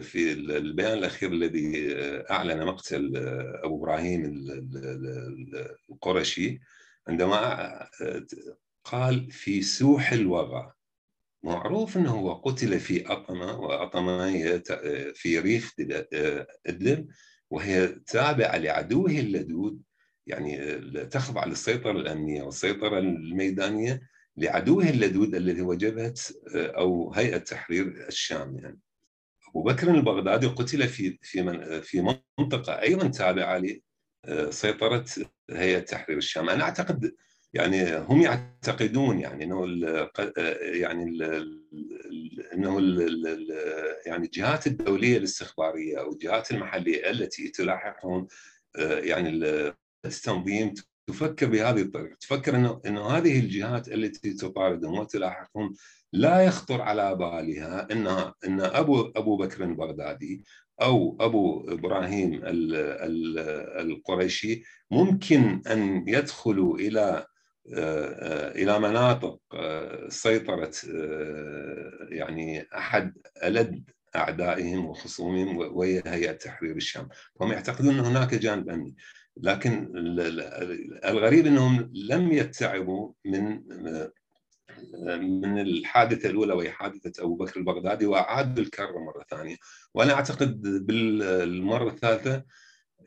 في 0.00 0.32
البيان 0.32 0.98
الأخير 0.98 1.32
الذي 1.32 1.94
أعلن 2.30 2.66
مقتل 2.66 3.12
أبو 3.64 3.78
إبراهيم 3.78 4.24
القرشي 5.90 6.60
عندما 7.08 7.88
قال 8.84 9.30
في 9.30 9.62
سوح 9.62 10.12
الوغى. 10.12 10.72
معروف 11.42 11.96
إنه 11.96 12.10
هو 12.10 12.32
قتل 12.32 12.80
في 12.80 13.06
أطمة 13.06 13.60
واطمه 13.60 14.58
في 15.14 15.38
ريف 15.38 15.74
إدلب 16.66 17.08
وهي 17.50 17.88
تابعة 17.88 18.56
لعدوه 18.56 19.10
اللدود. 19.10 19.82
يعني 20.26 20.80
تخضع 21.04 21.44
للسيطرة 21.44 21.90
الأمنية 21.90 22.42
والسيطرة 22.42 22.98
الميدانية 22.98 24.02
لعدوه 24.36 24.88
اللدود 24.88 25.34
الذي 25.34 25.60
هو 25.60 25.74
جبهه 25.74 26.14
أو 26.54 27.12
هيئة 27.14 27.38
تحرير 27.38 28.06
الشام 28.08 28.58
يعني. 28.58 28.78
ابو 29.56 29.62
بكر 29.62 29.90
البغدادي 29.90 30.46
قتل 30.46 30.88
في 30.88 31.18
في 31.22 31.82
في 31.82 32.16
منطقة 32.38 32.82
أيضا 32.82 33.08
تابعة 33.08 33.62
لسيطرة 34.28 35.04
هيئة 35.50 35.78
تحرير 35.78 36.18
الشام. 36.18 36.48
أنا 36.50 36.64
أعتقد 36.64 37.14
يعني 37.54 37.96
هم 37.96 38.22
يعتقدون 38.22 39.18
يعني 39.20 39.44
إنه 39.44 39.64
ال 39.64 40.10
يعني 40.60 41.04
ال 41.04 41.62
إنه 42.52 42.78
ال 42.78 43.48
يعني 44.06 44.24
الجهات 44.24 44.66
الدولية 44.66 45.16
الاستخبارية 45.16 46.00
أو 46.00 46.12
الجهات 46.12 46.50
المحلية 46.50 47.10
التي 47.10 47.48
تلاحقهم 47.48 48.26
يعني 48.78 49.28
التنظيم 50.04 50.74
تفكر 51.06 51.46
بهذه 51.46 51.82
الطريقة، 51.82 52.16
تفكر 52.20 52.56
إنه 52.56 52.80
إنه 52.86 53.06
هذه 53.06 53.40
الجهات 53.40 53.88
التي 53.88 54.32
تطاردهم 54.32 54.98
وتلاحقهم 54.98 55.74
لا 56.12 56.40
يخطر 56.40 56.82
على 56.82 57.14
بالها 57.14 57.88
إنها 57.92 58.34
إن 58.46 58.60
أبو 58.60 59.12
أبو 59.16 59.36
بكر 59.36 59.64
البغدادي 59.64 60.44
أو 60.82 61.16
أبو 61.20 61.70
إبراهيم 61.72 62.40
القريشي 63.80 64.62
ممكن 64.90 65.62
أن 65.70 66.08
يدخلوا 66.08 66.78
إلى 66.78 67.26
إلى 68.56 68.78
مناطق 68.78 69.40
سيطرة 70.08 70.72
يعني 72.08 72.66
أحد 72.76 73.14
ألد 73.44 73.90
أعدائهم 74.16 74.86
وخصومهم 74.86 75.56
وهي 75.56 76.02
هيئة 76.06 76.32
تحرير 76.32 76.76
الشام، 76.76 77.08
هم 77.40 77.52
يعتقدون 77.52 77.98
إن 77.98 78.04
هناك 78.04 78.34
جانب 78.34 78.70
أمني، 78.70 78.96
لكن 79.36 79.90
الغريب 81.04 81.46
إنهم 81.46 81.90
لم 81.94 82.32
يتعبوا 82.32 83.12
من 83.24 83.62
من 85.42 85.60
الحادثة 85.60 86.30
الأولى 86.30 86.52
وهي 86.52 86.70
حادثة 86.70 87.22
أبو 87.24 87.36
بكر 87.36 87.60
البغدادي 87.60 88.06
وأعادوا 88.06 88.64
الكرة 88.64 88.98
مرة 88.98 89.24
ثانية، 89.30 89.56
وأنا 89.94 90.12
أعتقد 90.12 90.62
بالمرة 90.62 91.90
الثالثة 91.90 92.44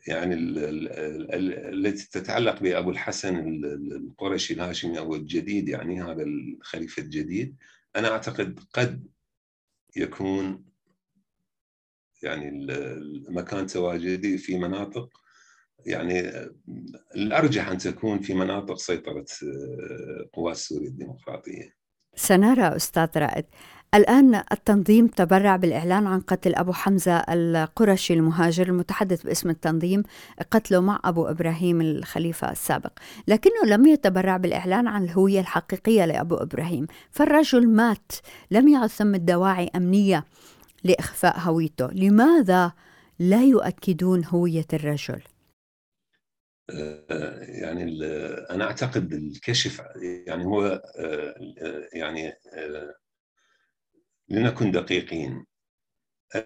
يعني 0.06 0.34
التي 0.34 2.10
تتعلق 2.10 2.60
بأبو 2.62 2.90
الحسن 2.90 3.64
القرشي 3.92 4.54
الهاشمي 4.54 4.98
أو 4.98 5.14
الجديد 5.14 5.68
يعني 5.68 6.02
هذا 6.02 6.22
الخليفة 6.22 7.02
الجديد 7.02 7.56
أنا 7.96 8.08
أعتقد 8.08 8.60
قد 8.72 9.06
يكون 9.96 10.64
يعني 12.22 12.66
مكان 13.28 13.66
تواجدي 13.66 14.38
في 14.38 14.58
مناطق 14.58 15.20
يعني 15.86 16.30
الأرجح 17.16 17.68
أن 17.68 17.78
تكون 17.78 18.18
في 18.18 18.34
مناطق 18.34 18.78
سيطرة 18.78 19.24
قوات 20.32 20.56
سوريا 20.56 20.88
الديمقراطية. 20.88 21.80
سنرى 22.14 22.76
أستاذ 22.76 23.08
رائد. 23.16 23.44
الآن 23.94 24.34
التنظيم 24.34 25.06
تبرع 25.06 25.56
بالإعلان 25.56 26.06
عن 26.06 26.20
قتل 26.20 26.54
أبو 26.54 26.72
حمزة 26.72 27.16
القرشي 27.16 28.14
المهاجر 28.14 28.68
المتحدث 28.68 29.22
باسم 29.22 29.50
التنظيم 29.50 30.02
قتله 30.50 30.80
مع 30.80 31.00
أبو 31.04 31.26
إبراهيم 31.26 31.80
الخليفة 31.80 32.50
السابق. 32.50 32.92
لكنه 33.28 33.64
لم 33.66 33.86
يتبرع 33.86 34.36
بالإعلان 34.36 34.86
عن 34.86 35.04
الهوية 35.04 35.40
الحقيقية 35.40 36.04
لأبو 36.04 36.34
إبراهيم. 36.34 36.86
فالرجل 37.10 37.68
مات. 37.68 38.12
لم 38.50 38.68
يعد 38.68 38.88
ثم 38.88 39.16
دواعي 39.16 39.70
أمنية 39.76 40.24
لإخفاء 40.84 41.38
هويته. 41.38 41.86
لماذا 41.86 42.72
لا 43.18 43.44
يؤكدون 43.44 44.24
هوية 44.24 44.66
الرجل؟ 44.72 45.20
يعني 47.62 48.04
أنا 48.50 48.64
أعتقد 48.64 49.12
الكشف 49.12 49.82
يعني 50.26 50.44
هو 50.44 50.82
يعني 51.92 52.32
لنكن 54.28 54.70
دقيقين 54.70 55.46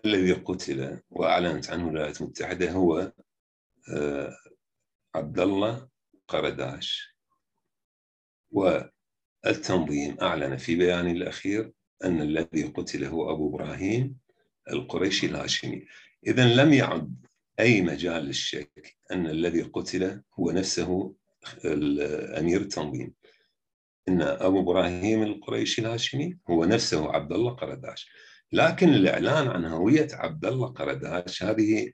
الذي 0.05 0.33
قتل 0.33 1.01
وأعلنت 1.11 1.71
عنه 1.71 1.89
الولايات 1.89 2.21
المتحدة 2.21 2.71
هو 2.71 3.13
عبد 5.15 5.41
الله 5.41 5.89
قرداش. 6.29 7.15
والتنظيم 8.51 10.17
أعلن 10.23 10.57
في 10.57 10.77
بيانه 10.77 11.11
الأخير 11.11 11.73
أن 12.05 12.21
الذي 12.21 12.63
قتل 12.63 13.05
هو 13.05 13.31
أبو 13.31 13.49
إبراهيم 13.51 14.19
القريشي 14.71 15.27
الهاشمي. 15.27 15.87
اذا 16.27 16.55
لم 16.55 16.73
يعد 16.73 17.27
أي 17.61 17.83
مجال 17.83 18.25
للشك 18.25 18.97
أن 19.13 19.27
الذي 19.27 19.63
قتل 19.63 20.23
هو 20.39 20.51
نفسه 20.51 21.15
أمير 22.39 22.61
التنظيم. 22.61 23.13
إن 24.09 24.23
أبو 24.23 24.61
إبراهيم 24.61 25.23
القريشي 25.23 25.83
الهاشمي 25.83 26.39
هو 26.51 26.65
نفسه 26.65 27.13
عبد 27.13 27.33
الله 27.33 27.51
قرداش. 27.51 28.11
لكن 28.53 28.89
الإعلان 28.89 29.49
عن 29.49 29.65
هوية 29.65 30.09
عبد 30.13 30.47
الله 30.47 30.67
قرداش 30.67 31.43
هذه 31.43 31.93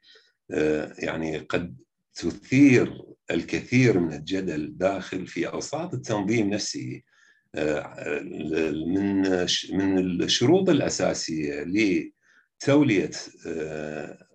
يعني 0.99 1.38
قد 1.38 1.77
تثير 2.14 3.03
الكثير 3.31 4.01
من 4.01 4.12
الجدل 4.12 4.79
داخل 4.79 5.27
في 5.27 5.49
أوساط 5.49 5.94
التنظيم 5.94 6.51
نفسه. 6.51 7.03
من 8.87 9.23
من 9.73 9.99
الشروط 10.23 10.68
الأساسية 10.68 11.64
لتولية 12.62 13.11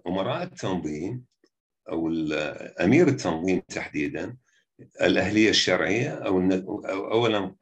أمراء 0.08 0.44
التنظيم 0.44 1.24
أو 1.90 2.10
أمير 2.82 3.08
التنظيم 3.08 3.60
تحديدا 3.60 4.38
الأهلية 5.02 5.50
الشرعية 5.50 6.10
أو 6.10 6.40
اولا 7.12 7.56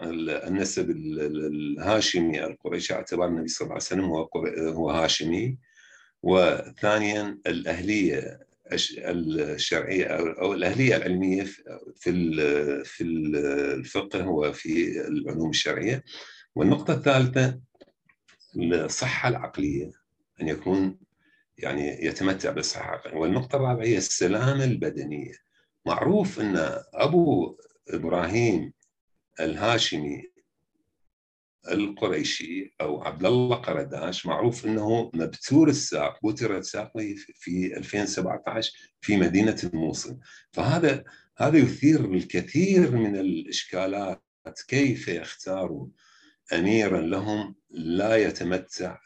النسب 0.48 0.90
الهاشمي 0.90 2.46
القريشي 2.46 2.94
اعتبار 2.94 3.28
النبي 3.28 3.48
صلى 3.48 3.66
الله 3.66 3.74
عليه 3.74 3.84
وسلم 3.86 4.06
هو 4.06 4.30
هو 4.74 4.90
هاشمي. 4.90 5.58
وثانيا 6.24 7.40
الأهلية 7.48 8.40
الشرعية 8.72 10.06
أو 10.06 10.54
الأهلية 10.54 10.96
العلمية 10.96 11.44
في 11.96 12.84
في 12.86 13.04
الفقه 13.04 14.28
وفي 14.30 15.02
العلوم 15.08 15.50
الشرعية. 15.50 16.04
والنقطة 16.56 16.94
الثالثة 16.94 17.60
الصحة 18.56 19.30
العقلية 19.30 19.92
أن 20.42 20.48
يكون 20.48 20.98
يعني 21.58 22.06
يتمتع 22.06 22.52
بالصحه 22.52 23.02
والنقطة 23.14 23.56
الرابعة 23.56 23.86
هي 23.86 23.98
السلامة 23.98 24.64
البدنية. 24.64 25.34
معروف 25.86 26.40
أن 26.40 26.82
أبو 26.94 27.58
إبراهيم 27.90 28.74
الهاشمي 29.40 30.34
القريشي 31.72 32.76
أو 32.82 33.04
عبد 33.04 33.26
الله 33.26 33.56
قرداش 33.56 34.26
معروف 34.26 34.66
أنه 34.66 35.12
مبتور 35.14 35.70
الساق 35.70 36.26
بترت 36.26 36.64
ساقه 36.64 37.16
في 37.34 37.78
2017 37.78 38.72
في 39.02 39.18
مدينة 39.18 39.58
الموصل. 39.64 40.20
فهذا 40.52 41.04
هذا 41.38 41.58
يثير 41.58 42.14
الكثير 42.14 42.92
من 42.92 43.16
الإشكالات 43.16 44.24
كيف 44.68 45.08
يختاروا 45.08 45.88
اميرا 46.54 47.02
لهم 47.02 47.56
لا 47.70 48.16
يتمتع 48.16 49.00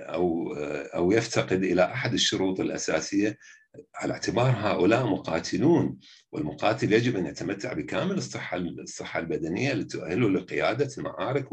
أو 0.00 0.52
أو 0.94 1.12
يفتقد 1.12 1.62
إلى 1.64 1.84
أحد 1.84 2.12
الشروط 2.12 2.60
الأساسية. 2.60 3.38
على 3.94 4.12
اعتبار 4.12 4.50
هؤلاء 4.58 5.06
مقاتلون 5.06 5.98
والمقاتل 6.32 6.92
يجب 6.92 7.16
أن 7.16 7.26
يتمتع 7.26 7.72
بكامل 7.72 8.12
الصحة 8.12 8.56
الصحة 8.56 9.20
البدنية 9.20 9.72
لتؤهله 9.72 10.30
لقيادة 10.30 10.88
المعارك 10.98 11.48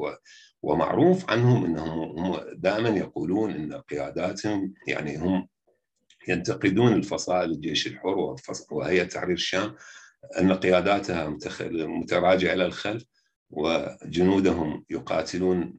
ومعروف 0.61 1.29
عنهم 1.29 1.65
إنهم 1.65 2.19
هم 2.19 2.39
دائما 2.53 2.89
يقولون 2.89 3.51
إن 3.51 3.73
قياداتهم 3.73 4.73
يعني 4.87 5.17
هم 5.17 5.47
ينتقدون 6.27 6.93
الفصائل 6.93 7.51
الجيش 7.51 7.87
الحر 7.87 8.35
وهيئه 8.71 9.03
تحرير 9.03 9.33
الشام 9.33 9.75
أن 10.39 10.53
قياداتها 10.53 11.37
متراجعة 11.71 12.53
إلى 12.53 12.65
الخلف. 12.65 13.03
وجنودهم 13.49 14.85
يقاتلون 14.89 15.77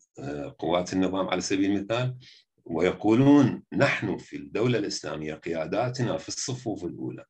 قوات 0.59 0.93
النظام 0.93 1.29
على 1.29 1.41
سبيل 1.41 1.71
المثال 1.71 2.17
ويقولون 2.65 3.63
نحن 3.73 4.17
في 4.17 4.37
الدولة 4.37 4.79
الإسلامية 4.79 5.35
قياداتنا 5.35 6.19
في 6.19 6.29
الصفوف 6.29 6.85
الأولى. 6.85 7.25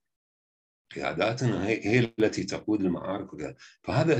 قياداتنا 0.94 1.66
هي, 1.66 1.98
التي 2.18 2.44
تقود 2.44 2.80
المعارك 2.80 3.56
فهذا 3.82 4.18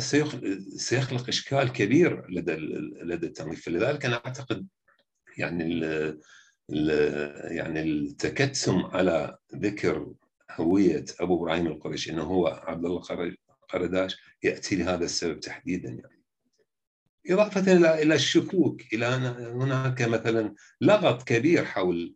سيخلق 0.77 1.29
إشكال 1.29 1.73
كبير 1.73 2.31
لدى 2.31 2.53
لدى 3.03 3.27
التنظيم 3.27 3.55
فلذلك 3.55 4.05
أنا 4.05 4.17
أعتقد 4.17 4.67
يعني 5.39 5.65
ال 5.65 6.21
يعني 7.57 7.83
التكتم 7.83 8.87
على 8.87 9.39
ذكر 9.55 10.13
هوية 10.51 11.05
أبو 11.21 11.37
إبراهيم 11.37 11.67
القرشي 11.67 12.13
إنه 12.13 12.23
هو 12.23 12.47
عبد 12.47 12.85
الله 12.85 13.01
قرداش 13.73 14.17
يأتي 14.43 14.77
لهذا 14.77 15.05
السبب 15.05 15.41
تحديدا 15.41 15.89
يعني. 15.89 16.21
إضافة 17.31 17.73
إلى 18.03 18.15
الشكوك 18.15 18.83
إلى 18.93 19.15
أن 19.15 19.25
هناك 19.63 20.03
مثلا 20.03 20.55
لغط 20.81 21.23
كبير 21.23 21.65
حول 21.65 22.15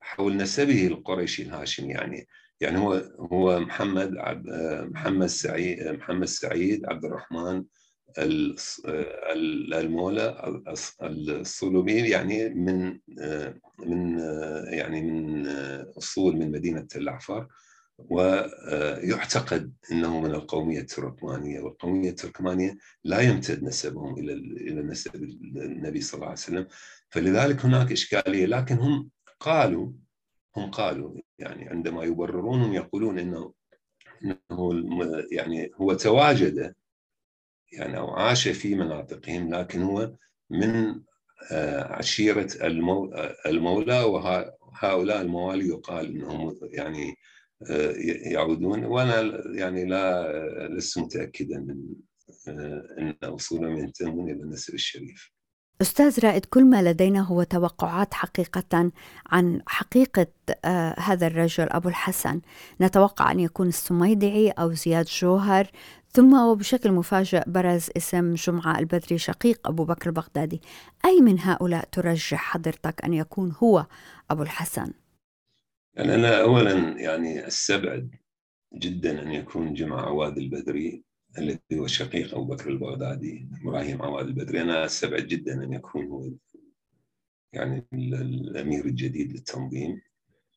حول 0.00 0.36
نسبه 0.36 0.86
القريشي 0.86 1.42
الهاشمي 1.42 1.92
يعني. 1.92 2.26
يعني 2.60 2.78
هو 2.78 2.92
هو 3.32 3.60
محمد 3.60 4.16
عبد 4.16 4.46
محمد 4.90 5.26
سعيد 5.26 5.88
محمد 5.88 6.26
سعيد 6.26 6.86
عبد 6.86 7.04
الرحمن 7.04 7.64
المولى 9.74 10.54
الصلوبي 11.02 12.10
يعني 12.10 12.48
من 12.48 12.98
من 13.78 14.18
يعني 14.68 15.02
من 15.02 15.46
أصول 15.98 16.36
من 16.36 16.50
مدينة 16.50 16.86
العفار 16.96 17.48
ويعتقد 17.98 19.72
انه 19.92 20.20
من 20.20 20.30
القومية 20.30 20.80
التركمانية 20.80 21.60
والقومية 21.60 22.10
التركمانية 22.10 22.78
لا 23.04 23.20
يمتد 23.20 23.62
نسبهم 23.62 24.18
إلى 24.18 24.32
إلى 24.32 24.82
نسب 24.82 25.14
النبي 25.14 26.00
صلى 26.00 26.14
الله 26.14 26.26
عليه 26.26 26.38
وسلم. 26.38 26.66
فلذلك 27.10 27.64
هناك 27.64 27.92
إشكالية 27.92 28.46
لكن 28.46 28.76
هم 28.76 29.10
قالوا 29.40 29.92
هم 30.56 30.70
قالوا 30.70 31.14
يعني 31.38 31.68
عندما 31.68 32.04
يبررونهم 32.04 32.74
يقولون 32.74 33.18
إنه 33.18 33.52
إنه 34.24 35.24
يعني 35.32 35.70
هو 35.74 35.92
تواجد 35.92 36.74
يعني 37.72 37.98
أو 37.98 38.10
عاش 38.10 38.48
في 38.48 38.74
مناطقهم 38.74 39.54
لكن 39.54 39.82
هو 39.82 40.12
من 40.50 41.02
آه، 41.52 41.92
عشيرة 41.92 42.48
المولى 43.46 44.00
وهؤلاء 44.02 45.20
الموالي 45.20 45.68
يقال 45.68 46.06
إنهم 46.06 46.58
يعني 46.62 47.10
آه، 47.10 47.14
يعودون 48.32 48.84
وأنا 48.84 49.42
يعني 49.54 49.84
لا 49.84 50.68
لست 50.68 50.98
متأكدا 50.98 51.58
من 51.58 51.78
آه، 52.48 52.82
أن 52.98 53.14
اصولهم 53.22 53.78
ينتمون 53.78 54.30
إلى 54.30 54.42
النسب 54.42 54.74
الشريف. 54.74 55.32
أستاذ 55.82 56.20
رائد 56.24 56.44
كل 56.44 56.64
ما 56.64 56.82
لدينا 56.82 57.20
هو 57.20 57.42
توقعات 57.42 58.14
حقيقة 58.14 58.90
عن 59.26 59.60
حقيقة 59.66 60.26
آه 60.64 61.00
هذا 61.00 61.26
الرجل 61.26 61.66
أبو 61.70 61.88
الحسن 61.88 62.40
نتوقع 62.80 63.32
أن 63.32 63.40
يكون 63.40 63.68
السميدعي 63.68 64.50
أو 64.50 64.72
زياد 64.72 65.04
جوهر 65.04 65.70
ثم 66.12 66.34
وبشكل 66.34 66.92
مفاجئ 66.92 67.42
برز 67.46 67.88
اسم 67.96 68.34
جمعة 68.34 68.78
البدري 68.78 69.18
شقيق 69.18 69.68
أبو 69.68 69.84
بكر 69.84 70.06
البغدادي 70.06 70.62
أي 71.04 71.20
من 71.20 71.40
هؤلاء 71.40 71.88
ترجح 71.92 72.40
حضرتك 72.52 73.04
أن 73.04 73.14
يكون 73.14 73.52
هو 73.62 73.86
أبو 74.30 74.42
الحسن؟ 74.42 74.92
يعني 75.94 76.14
أنا 76.14 76.40
أولا 76.42 77.00
يعني 77.00 77.46
أستبعد 77.46 78.14
جدا 78.74 79.22
أن 79.22 79.32
يكون 79.32 79.74
جمعة 79.74 80.00
عواد 80.00 80.38
البدري 80.38 81.04
الذي 81.38 81.60
هو 81.74 81.86
شقيق 81.86 82.34
أبو 82.34 82.44
بكر 82.44 82.70
البغدادي 82.70 83.48
إبراهيم 83.62 84.02
عواد 84.02 84.26
البدري. 84.26 84.62
أنا 84.62 84.84
أستبعد 84.84 85.26
جدا 85.26 85.64
أن 85.64 85.72
يكون 85.72 86.06
هو 86.06 86.30
يعني 87.52 87.86
الأمير 87.92 88.84
الجديد 88.84 89.32
للتنظيم 89.32 90.00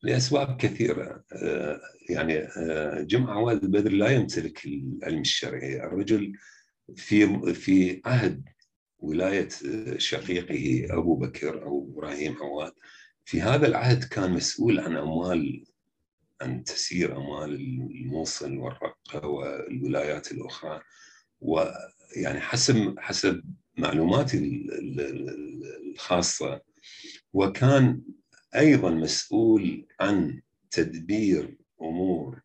لأسباب 0.02 0.56
كثيرة. 0.56 1.24
آه، 1.32 1.80
يعني 2.10 2.38
آه، 2.38 3.02
جمع 3.02 3.32
عواد 3.36 3.64
البدري 3.64 3.96
لا 3.98 4.10
يمتلك 4.10 4.64
العلم 4.66 5.20
الشرعي. 5.20 5.76
الرجل 5.80 6.32
في 6.96 7.54
في 7.54 8.00
عهد 8.04 8.44
ولاية 8.98 9.48
شقيقه 9.98 10.86
أبو 10.98 11.16
بكر 11.16 11.62
أو 11.62 11.90
إبراهيم 11.92 12.36
عواد 12.42 12.72
في 13.26 13.42
هذا 13.42 13.66
العهد 13.66 14.04
كان 14.04 14.30
مسؤول 14.30 14.80
عن 14.80 14.96
أموال 14.96 15.64
أن 16.42 16.64
تسير 16.64 17.16
أموال 17.16 17.54
الموصل 17.54 18.58
والرقة 18.58 19.26
والولايات 19.26 20.32
الأخرى. 20.32 20.80
ويعني 21.40 22.40
حسب 22.40 22.94
حسب 22.98 23.42
معلوماتي 23.76 24.66
الخاصة 25.90 26.60
وكان 27.32 28.02
أيضا 28.56 28.90
مسؤول 28.90 29.86
عن 30.00 30.42
تدبير 30.70 31.58
أمور 31.82 32.40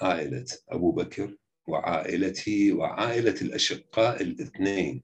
عائلة 0.00 0.46
أبو 0.68 0.92
بكر 0.92 1.36
وعائلته 1.66 2.72
وعائلة 2.72 3.34
الأشقاء 3.42 4.22
الاثنين 4.22 5.02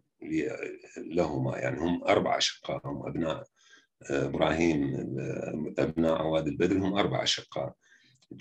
لهما 0.97 1.59
يعني 1.59 1.81
هم 1.81 2.05
أربع 2.05 2.39
أشقاء 2.39 2.81
هم 2.85 3.07
أبناء 3.07 3.47
إبراهيم 4.11 4.95
أبناء 5.79 6.15
عواد 6.15 6.47
البدر 6.47 6.79
هم 6.79 6.95
أربع 6.95 7.23
أشقاء 7.23 7.75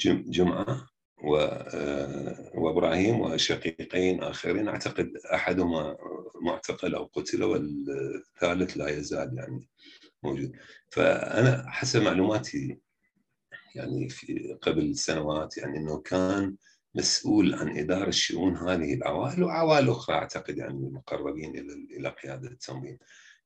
جمعة 0.06 0.88
آه، 1.23 2.52
وابراهيم 2.56 3.21
وشقيقين 3.21 4.23
آخرين. 4.23 4.67
أعتقد 4.67 5.12
أحدهما 5.34 5.97
معتقل 6.41 6.95
أو 6.95 7.10
قتل 7.13 7.43
والثالث 7.43 8.78
لا 8.78 8.89
يزال 8.89 9.38
يعني 9.38 9.69
موجود. 10.23 10.52
فأنا 10.89 11.65
حسب 11.69 12.02
معلوماتي 12.02 12.80
يعني 13.76 14.10
في 14.10 14.58
قبل 14.62 14.95
سنوات 14.95 15.58
يعني 15.58 15.78
إنه 15.78 16.02
كان 16.02 16.56
مسؤول 16.95 17.54
عن 17.54 17.78
إدارة 17.78 18.10
شؤون 18.10 18.58
هذه 18.58 18.93
العوائل 18.93 19.43
وعوائل 19.43 19.89
أخرى 19.89 20.15
أعتقد 20.15 20.58
يعني 20.58 20.88
المقربين 20.88 21.58
إلى 21.58 21.73
إلى 21.97 22.10
قيادة 22.10 22.47
التنظيم. 22.47 22.97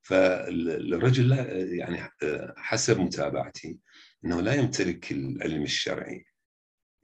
فالرجل 0.07 1.29
لا 1.29 1.45
يعني 1.63 2.09
حسب 2.57 2.99
متابعتي 2.99 3.79
إنه 4.25 4.41
لا 4.41 4.53
يمتلك 4.53 5.11
العلم 5.11 5.63
الشرعي 5.63 6.25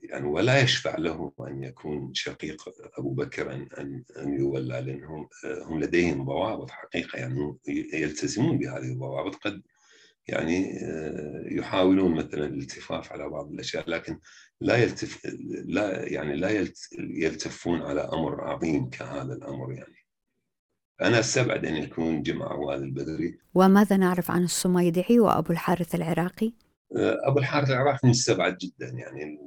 يعني 0.00 0.26
ولا 0.26 0.60
يشفع 0.60 0.98
له 0.98 1.32
أن 1.40 1.62
يكون 1.62 2.14
شقيق 2.14 2.62
أبو 2.98 3.14
بكر 3.14 3.52
أن 3.54 3.68
أن, 4.18 4.34
يولى 4.38 4.80
لانهم 4.80 5.28
هم 5.44 5.80
لديهم 5.80 6.24
ضوابط 6.24 6.70
حقيقة 6.70 7.18
يعني 7.18 7.58
يلتزمون 7.92 8.58
بهذه 8.58 8.92
الضوابط 8.92 9.34
قد 9.34 9.62
يعني 10.28 10.80
يحاولون 11.50 12.14
مثلا 12.14 12.46
الالتفاف 12.46 13.12
على 13.12 13.28
بعض 13.28 13.52
الأشياء 13.52 13.90
لكن 13.90 14.20
لا 14.60 14.76
يلتف 14.76 15.26
لا 15.64 16.08
يعني 16.08 16.36
لا 16.36 16.66
يلتفون 16.98 17.82
على 17.82 18.00
أمر 18.00 18.44
عظيم 18.44 18.90
كهذا 18.90 19.32
الأمر 19.32 19.72
يعني. 19.72 20.03
أنا 21.02 21.20
استبعد 21.20 21.66
أن 21.66 21.76
يكون 21.76 22.22
جمع 22.22 22.46
عواد 22.52 22.82
البدري 22.82 23.38
وماذا 23.54 23.96
نعرف 23.96 24.30
عن 24.30 24.44
السميدعي 24.44 25.20
وأبو 25.20 25.52
الحارث 25.52 25.94
العراقي؟ 25.94 26.52
أبو 26.96 27.38
الحارث 27.38 27.70
العراقي 27.70 28.08
مستبعد 28.08 28.58
جدا 28.58 28.88
يعني 28.88 29.38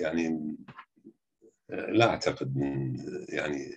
يعني 0.00 0.56
لا 1.68 2.10
أعتقد 2.10 2.56
من 2.56 2.96
يعني 3.28 3.70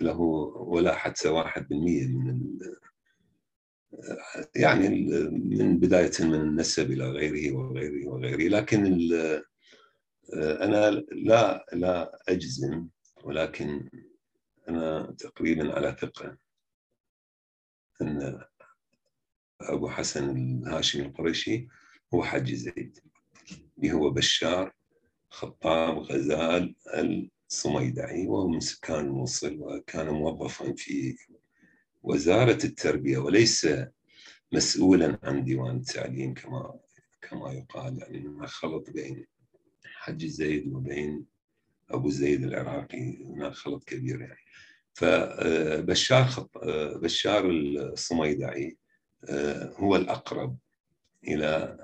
له 0.00 0.20
ولا 0.56 0.94
حتى 0.94 1.28
واحد 1.28 1.68
بالمية 1.68 2.06
من 2.06 2.40
يعني 4.56 4.88
من 5.32 5.78
بداية 5.78 6.10
من 6.20 6.34
النسب 6.34 6.90
إلى 6.90 7.04
غيره 7.10 7.56
وغيره 7.56 8.08
وغيره 8.08 8.48
لكن 8.48 8.98
أنا 10.34 10.90
لا 11.12 11.66
لا 11.72 12.18
أجزم 12.28 12.88
ولكن 13.24 13.88
أنا 14.68 15.14
تقريبا 15.18 15.74
على 15.74 15.96
ثقة 16.00 16.38
أن 18.02 18.44
أبو 19.60 19.88
حسن 19.88 20.36
الهاشمي 20.36 21.06
القرشي 21.06 21.68
هو 22.14 22.24
حج 22.24 22.54
زيد. 22.54 22.98
هو 23.84 24.10
بشار 24.10 24.74
خطاب 25.30 25.98
غزال 25.98 26.74
الصميدعي 27.50 28.26
وهو 28.26 28.48
من 28.48 28.60
سكان 28.60 29.04
الموصل 29.06 29.56
وكان 29.60 30.08
موظفا 30.08 30.72
في 30.76 31.16
وزارة 32.02 32.64
التربية 32.64 33.18
وليس 33.18 33.68
مسؤولا 34.52 35.18
عن 35.22 35.44
ديوان 35.44 35.76
التعليم 35.76 36.34
كما 36.34 36.80
كما 37.22 37.52
يقال 37.52 37.98
يعني 37.98 38.46
خلط 38.46 38.90
بين 38.90 39.26
حج 39.84 40.26
زيد 40.26 40.72
وبين 40.72 41.26
أبو 41.90 42.10
زيد 42.10 42.44
العراقي 42.44 43.24
هناك 43.24 43.52
خلط 43.52 43.84
كبير 43.84 44.20
يعني. 44.20 44.40
فبشار 44.94 46.24
خط... 46.24 46.50
بشار 47.02 47.50
الصميدعي 47.50 48.76
آه، 49.28 49.72
هو 49.76 49.96
الأقرب 49.96 50.56
إلى 51.28 51.78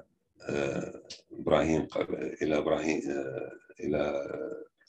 إبراهيم 1.33 1.87
إلى 2.43 2.59
إبراهيم 2.59 3.01
إلى 3.81 4.29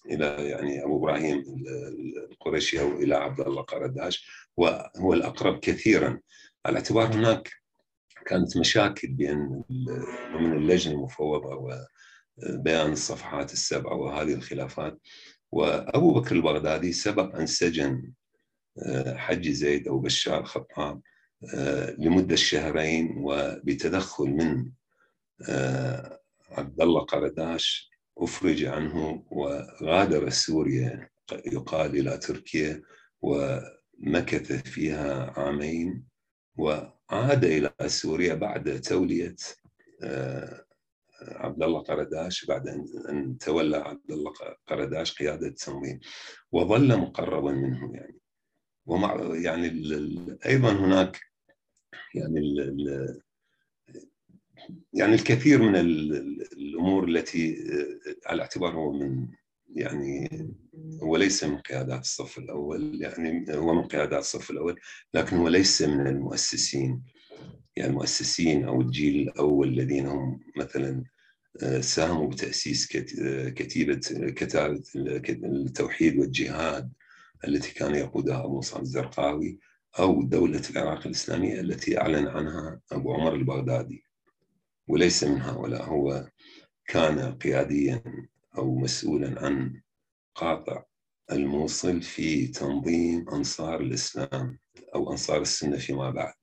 إلى 0.06 0.26
يعني 0.50 0.84
أبو 0.84 0.98
إبراهيم 0.98 1.44
القرشي 2.32 2.80
أو 2.80 2.98
إلى 2.98 3.16
عبد 3.16 3.40
الله 3.40 3.62
قرداش. 3.62 4.30
وهو 4.58 5.14
الأقرب 5.14 5.60
كثيرا. 5.60 6.20
على 6.66 6.78
اعتبار 6.78 7.06
هناك 7.14 7.52
كانت 8.26 8.58
مشاكل 8.58 9.08
بين 9.08 9.64
من 10.40 10.54
اللجنة 10.54 10.94
المفوضة 10.94 11.56
بيان 12.44 12.92
الصفحات 12.92 13.54
السبعة 13.54 13.96
وهذه 13.96 14.34
الخلافات. 14.34 15.00
وأبو 15.52 16.14
بكر 16.14 16.36
البغدادي 16.36 16.92
سبق 16.94 17.36
أن 17.36 17.46
سجن 17.46 18.12
حج 19.08 19.50
زيد 19.50 19.88
أو 19.88 20.00
بشار 20.00 20.44
خطاب 20.46 21.02
لمدة 21.98 22.36
شهرين 22.36 23.16
وبتدخل 23.18 24.26
من 24.26 24.72
عبد 26.52 26.82
الله 26.82 27.02
قرداش 27.02 27.90
أفرج 28.18 28.66
عنه 28.66 29.26
وغادر 29.32 30.30
سوريا 30.30 31.10
يقال 31.46 31.96
إلى 32.00 32.18
تركيا 32.18 32.82
ومكث 33.22 34.52
فيها 34.52 35.34
عامين 35.40 36.04
وعاد 36.56 37.46
إلى 37.46 37.74
سوريا 37.88 38.34
بعد 38.34 38.82
تولية 38.82 39.36
آه، 40.04 40.66
عبد 41.22 41.64
الله 41.64 41.80
قرداش 41.80 42.46
بعد 42.46 42.68
أن 43.10 43.38
تولى 43.38 43.78
عبد 43.78 44.12
الله 44.12 44.32
قرداش 44.68 45.18
قيادة 45.18 45.48
التنظيم 45.48 46.00
وظل 46.52 46.98
مقربا 46.98 47.52
منه 47.52 47.94
يعني. 47.94 48.20
ومع 48.86 49.36
يعني 49.36 49.68
أيضا 50.46 50.72
هناك 50.72 51.20
يعني 52.16 52.42
يعني 54.94 55.14
الكثير 55.16 55.62
من 55.62 55.76
الأمور 55.76 57.08
التي 57.08 57.54
آه، 57.54 58.30
على 58.30 58.42
اعتبار 58.42 58.74
هو 58.74 58.92
من 58.92 59.28
يعني 59.76 60.30
هو 61.04 61.18
ليس 61.18 61.44
من 61.44 61.58
قيادات 61.58 62.02
الصف 62.02 62.38
الأول 62.38 63.02
يعني 63.02 63.46
هو 63.50 63.74
من 63.74 63.84
قيادات 63.84 64.20
الصف 64.20 64.52
الأول 64.52 64.80
لكن 65.14 65.38
هو 65.38 65.48
ليس 65.48 65.82
من 65.82 66.08
المؤسسين. 66.08 67.04
يعني 67.80 67.92
المؤسسين 67.92 68.64
أو 68.66 68.82
الجيل 68.82 69.22
الأول 69.30 69.68
الذين 69.68 70.06
هم 70.08 70.40
مثلا 70.58 71.04
آه، 71.64 71.82
ساهموا 71.82 72.28
بتأسيس 72.28 72.96
آه، 72.96 73.50
كتيبة 73.50 74.00
كتابة 74.30 74.84
التوحيد 74.96 76.18
والجهاد 76.18 76.92
التي 77.48 77.74
كان 77.74 77.96
يقودها 77.96 78.46
أبو 78.46 78.58
مصعب 78.58 78.82
الزرقاوي 78.82 79.60
أو 80.00 80.24
دولة 80.24 80.62
العراق 80.70 81.06
الإسلامية 81.06 81.60
التي 81.60 82.02
أعلن 82.02 82.28
عنها 82.28 82.80
أبو 82.92 83.14
عمر 83.14 83.36
البغدادي. 83.36 84.04
وليس 84.88 85.24
من 85.24 85.42
هؤلاء 85.42 85.84
هو 85.84 86.30
كان 86.88 87.34
قياديا 87.34 88.04
أو 88.58 88.76
مسؤولا 88.76 89.46
عن 89.46 89.82
قاطع 90.36 90.84
الموصل 91.32 92.02
في 92.02 92.48
تنظيم 92.48 93.30
أنصار 93.30 93.82
الإسلام 93.82 94.60
أو 94.96 95.12
أنصار 95.12 95.42
السنة 95.42 95.78
فيما 95.78 96.10
بعد. 96.10 96.39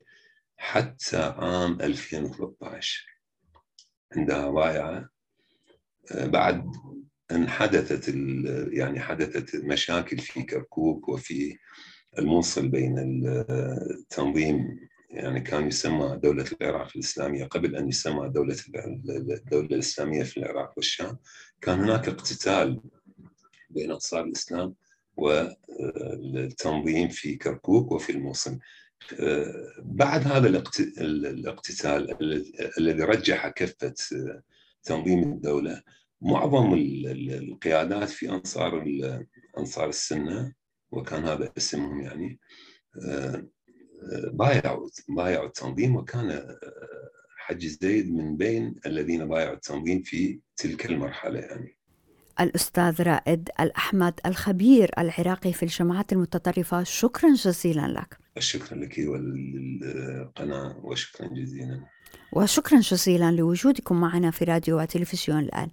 حتى 0.57 1.17
عام 1.17 1.81
2013 1.81 3.07
عندها 4.17 4.51
بايعة 4.51 5.09
آه، 6.13 6.27
بعد 6.27 6.73
أن 7.31 7.49
حدثت 7.49 8.09
يعني 8.73 9.01
حدثت 9.01 9.57
مشاكل 9.57 10.19
في 10.19 10.43
كركوك 10.43 11.09
وفي 11.09 11.59
الموصل 12.19 12.69
بين 12.69 12.99
التنظيم 13.91 14.79
يعني 15.11 15.41
كان 15.41 15.67
يسمى 15.67 16.21
دولة 16.23 16.45
العراق 16.61 16.91
الإسلامية 16.97 17.45
قبل 17.45 17.77
أن 17.77 17.89
يسمى 17.89 18.29
دولة 18.29 18.57
الدولة 19.09 19.67
الإسلامية 19.67 20.23
في 20.23 20.37
العراق 20.37 20.73
والشام 20.77 21.19
كان 21.61 21.81
هناك 21.81 22.09
اقتتال 22.09 22.81
بين 23.71 23.91
أنصار 23.91 24.25
الإسلام 24.25 24.75
والتنظيم 25.17 27.09
في 27.09 27.37
كركوك 27.37 27.93
وفي 27.93 28.13
الموصل 28.13 28.59
بعد 29.79 30.27
هذا 30.27 30.49
الاقتتال 30.49 32.17
الذي 32.79 33.03
رجح 33.03 33.49
كفة 33.49 33.95
تنظيم 34.83 35.23
الدولة 35.23 35.83
معظم 36.21 36.75
القيادات 36.75 38.09
في 38.09 38.31
أنصار 38.31 38.85
أنصار 39.59 39.89
السنة 39.89 40.53
وكان 40.91 41.25
هذا 41.25 41.53
اسمهم 41.59 42.01
يعني 42.01 42.39
بايعوا 44.33 44.89
بايعوا 45.09 45.47
التنظيم 45.47 45.97
وكان 45.97 46.31
آه، 46.31 46.59
حج 47.37 47.67
زيد 47.67 48.15
من 48.15 48.37
بين 48.37 48.75
الذين 48.87 49.29
بايعوا 49.29 49.55
التنظيم 49.55 50.03
في 50.03 50.41
تلك 50.57 50.87
المرحلة 50.87 51.41
يعني. 51.41 51.79
الأستاذ 52.41 53.03
رائد 53.03 53.49
الأحمد 53.61 54.21
الخبير 54.27 54.91
العراقي 54.99 55.53
في 55.53 55.63
الجماعات 55.63 56.13
المتطرفة 56.13 56.83
شكرا 56.83 57.35
جزيلا 57.35 57.89
لك 57.89 58.19
شكرا 58.39 58.79
لك 58.79 58.99
وللقناة 58.99 60.81
وشكرا 60.83 61.29
جزيلا. 61.29 61.81
وشكرا 62.33 62.81
جزيلا 62.81 63.33
لوجودكم 63.33 64.01
معنا 64.01 64.31
في 64.31 64.45
راديو 64.45 64.81
وتلفزيون 64.81 65.39
الآن. 65.39 65.69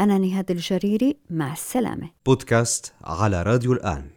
أنا 0.00 0.18
نهاد 0.18 0.50
الجريري 0.50 1.16
مع 1.30 1.52
السلامة. 1.52 2.10
بودكاست 2.26 2.92
على 3.04 3.42
راديو 3.42 3.72
الآن. 3.72 4.10